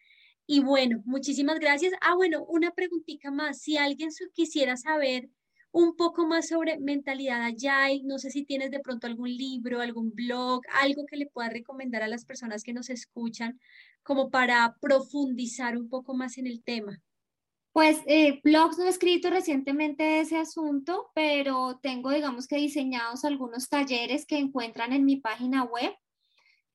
Y 0.46 0.60
bueno, 0.60 1.02
muchísimas 1.06 1.60
gracias. 1.60 1.94
Ah, 2.02 2.16
bueno, 2.16 2.44
una 2.46 2.72
preguntita 2.72 3.32
más. 3.32 3.60
Si 3.62 3.78
alguien 3.78 4.10
quisiera 4.34 4.78
saber 4.78 5.30
un 5.74 5.96
poco 5.96 6.26
más 6.28 6.48
sobre 6.48 6.80
mentalidad 6.80 7.44
agile. 7.44 8.04
No 8.06 8.20
sé 8.20 8.30
si 8.30 8.46
tienes 8.46 8.72
de 8.72 8.80
pronto 8.80 9.08
algún 9.08 9.36
libro, 9.36 9.82
algún 9.82 10.14
blog, 10.14 10.62
algo 10.82 11.06
que 11.06 11.18
le 11.18 11.26
pueda 11.26 11.50
recomendar 11.50 12.04
a 12.04 12.08
las 12.08 12.26
personas 12.26 12.64
que 12.64 12.74
nos 12.74 12.90
escuchan 12.90 13.60
como 14.04 14.30
para 14.30 14.78
profundizar 14.80 15.76
un 15.76 15.90
poco 15.90 16.14
más 16.14 16.38
en 16.38 16.48
el 16.48 16.64
tema. 16.64 17.02
Pues 17.72 18.02
eh, 18.06 18.40
blogs 18.44 18.78
no 18.78 18.86
he 18.86 18.90
escrito 18.90 19.32
recientemente 19.32 20.04
de 20.04 20.20
ese 20.20 20.38
asunto, 20.38 21.10
pero 21.16 21.80
tengo, 21.82 22.12
digamos 22.12 22.48
que 22.48 22.58
diseñados 22.58 23.26
algunos 23.26 23.68
talleres 23.68 24.28
que 24.28 24.38
encuentran 24.38 24.94
en 24.94 25.06
mi 25.06 25.16
página 25.16 25.64
web, 25.64 25.92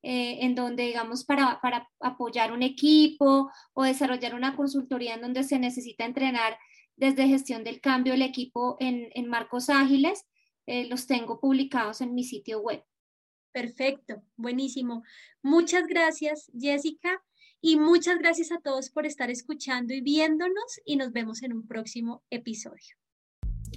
eh, 0.03 0.39
en 0.41 0.57
donde, 0.57 0.87
digamos, 0.87 1.25
para, 1.25 1.61
para 1.61 1.89
apoyar 2.01 2.51
un 2.51 2.65
equipo 2.65 3.49
o 3.75 3.83
desarrollar 3.85 4.35
una 4.35 4.57
consultoría 4.57 5.15
en 5.15 5.21
donde 5.21 5.45
se 5.45 5.61
necesita 5.61 6.05
entrenar 6.05 6.59
desde 6.99 7.29
gestión 7.29 7.65
del 7.65 7.81
cambio 7.81 8.13
del 8.13 8.23
equipo 8.23 8.77
en, 8.81 9.09
en 9.15 9.29
marcos 9.29 9.71
ágiles. 9.71 10.27
Eh, 10.67 10.87
los 10.89 11.07
tengo 11.07 11.41
publicados 11.41 12.01
en 12.01 12.15
mi 12.15 12.25
sitio 12.25 12.61
web. 12.61 12.85
Perfecto, 13.53 14.23
buenísimo. 14.37 15.03
Muchas 15.43 15.87
gracias, 15.87 16.51
Jessica, 16.59 17.23
y 17.61 17.77
muchas 17.77 18.19
gracias 18.19 18.53
a 18.53 18.61
todos 18.61 18.91
por 18.91 19.07
estar 19.07 19.31
escuchando 19.31 19.95
y 19.95 20.03
viéndonos 20.03 20.81
y 20.85 20.97
nos 20.97 21.13
vemos 21.13 21.43
en 21.43 21.55
un 21.55 21.67
próximo 21.67 22.23
episodio. 22.31 22.97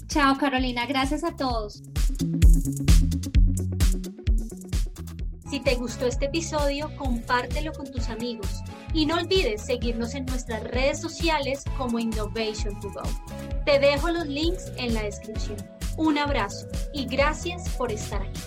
Chao, 0.08 0.38
Carolina. 0.38 0.86
Gracias 0.86 1.24
a 1.24 1.36
todos. 1.36 1.82
Si 5.50 5.60
te 5.62 5.76
gustó 5.76 6.08
este 6.08 6.26
episodio, 6.26 6.90
compártelo 6.98 7.72
con 7.72 7.90
tus 7.90 8.10
amigos 8.10 8.62
y 8.94 9.06
no 9.06 9.16
olvides 9.16 9.62
seguirnos 9.62 10.16
en 10.16 10.26
nuestras 10.26 10.64
redes 10.64 11.00
sociales 11.00 11.64
como 11.78 12.00
Innovation 12.00 12.80
to 12.80 12.90
Go. 12.92 13.04
Te 13.66 13.80
dejo 13.80 14.10
los 14.10 14.28
links 14.28 14.72
en 14.78 14.94
la 14.94 15.04
descripción. 15.04 15.58
Un 15.98 16.18
abrazo 16.18 16.68
y 16.94 17.06
gracias 17.06 17.70
por 17.78 17.92
estar 17.92 18.22
aquí. 18.22 18.42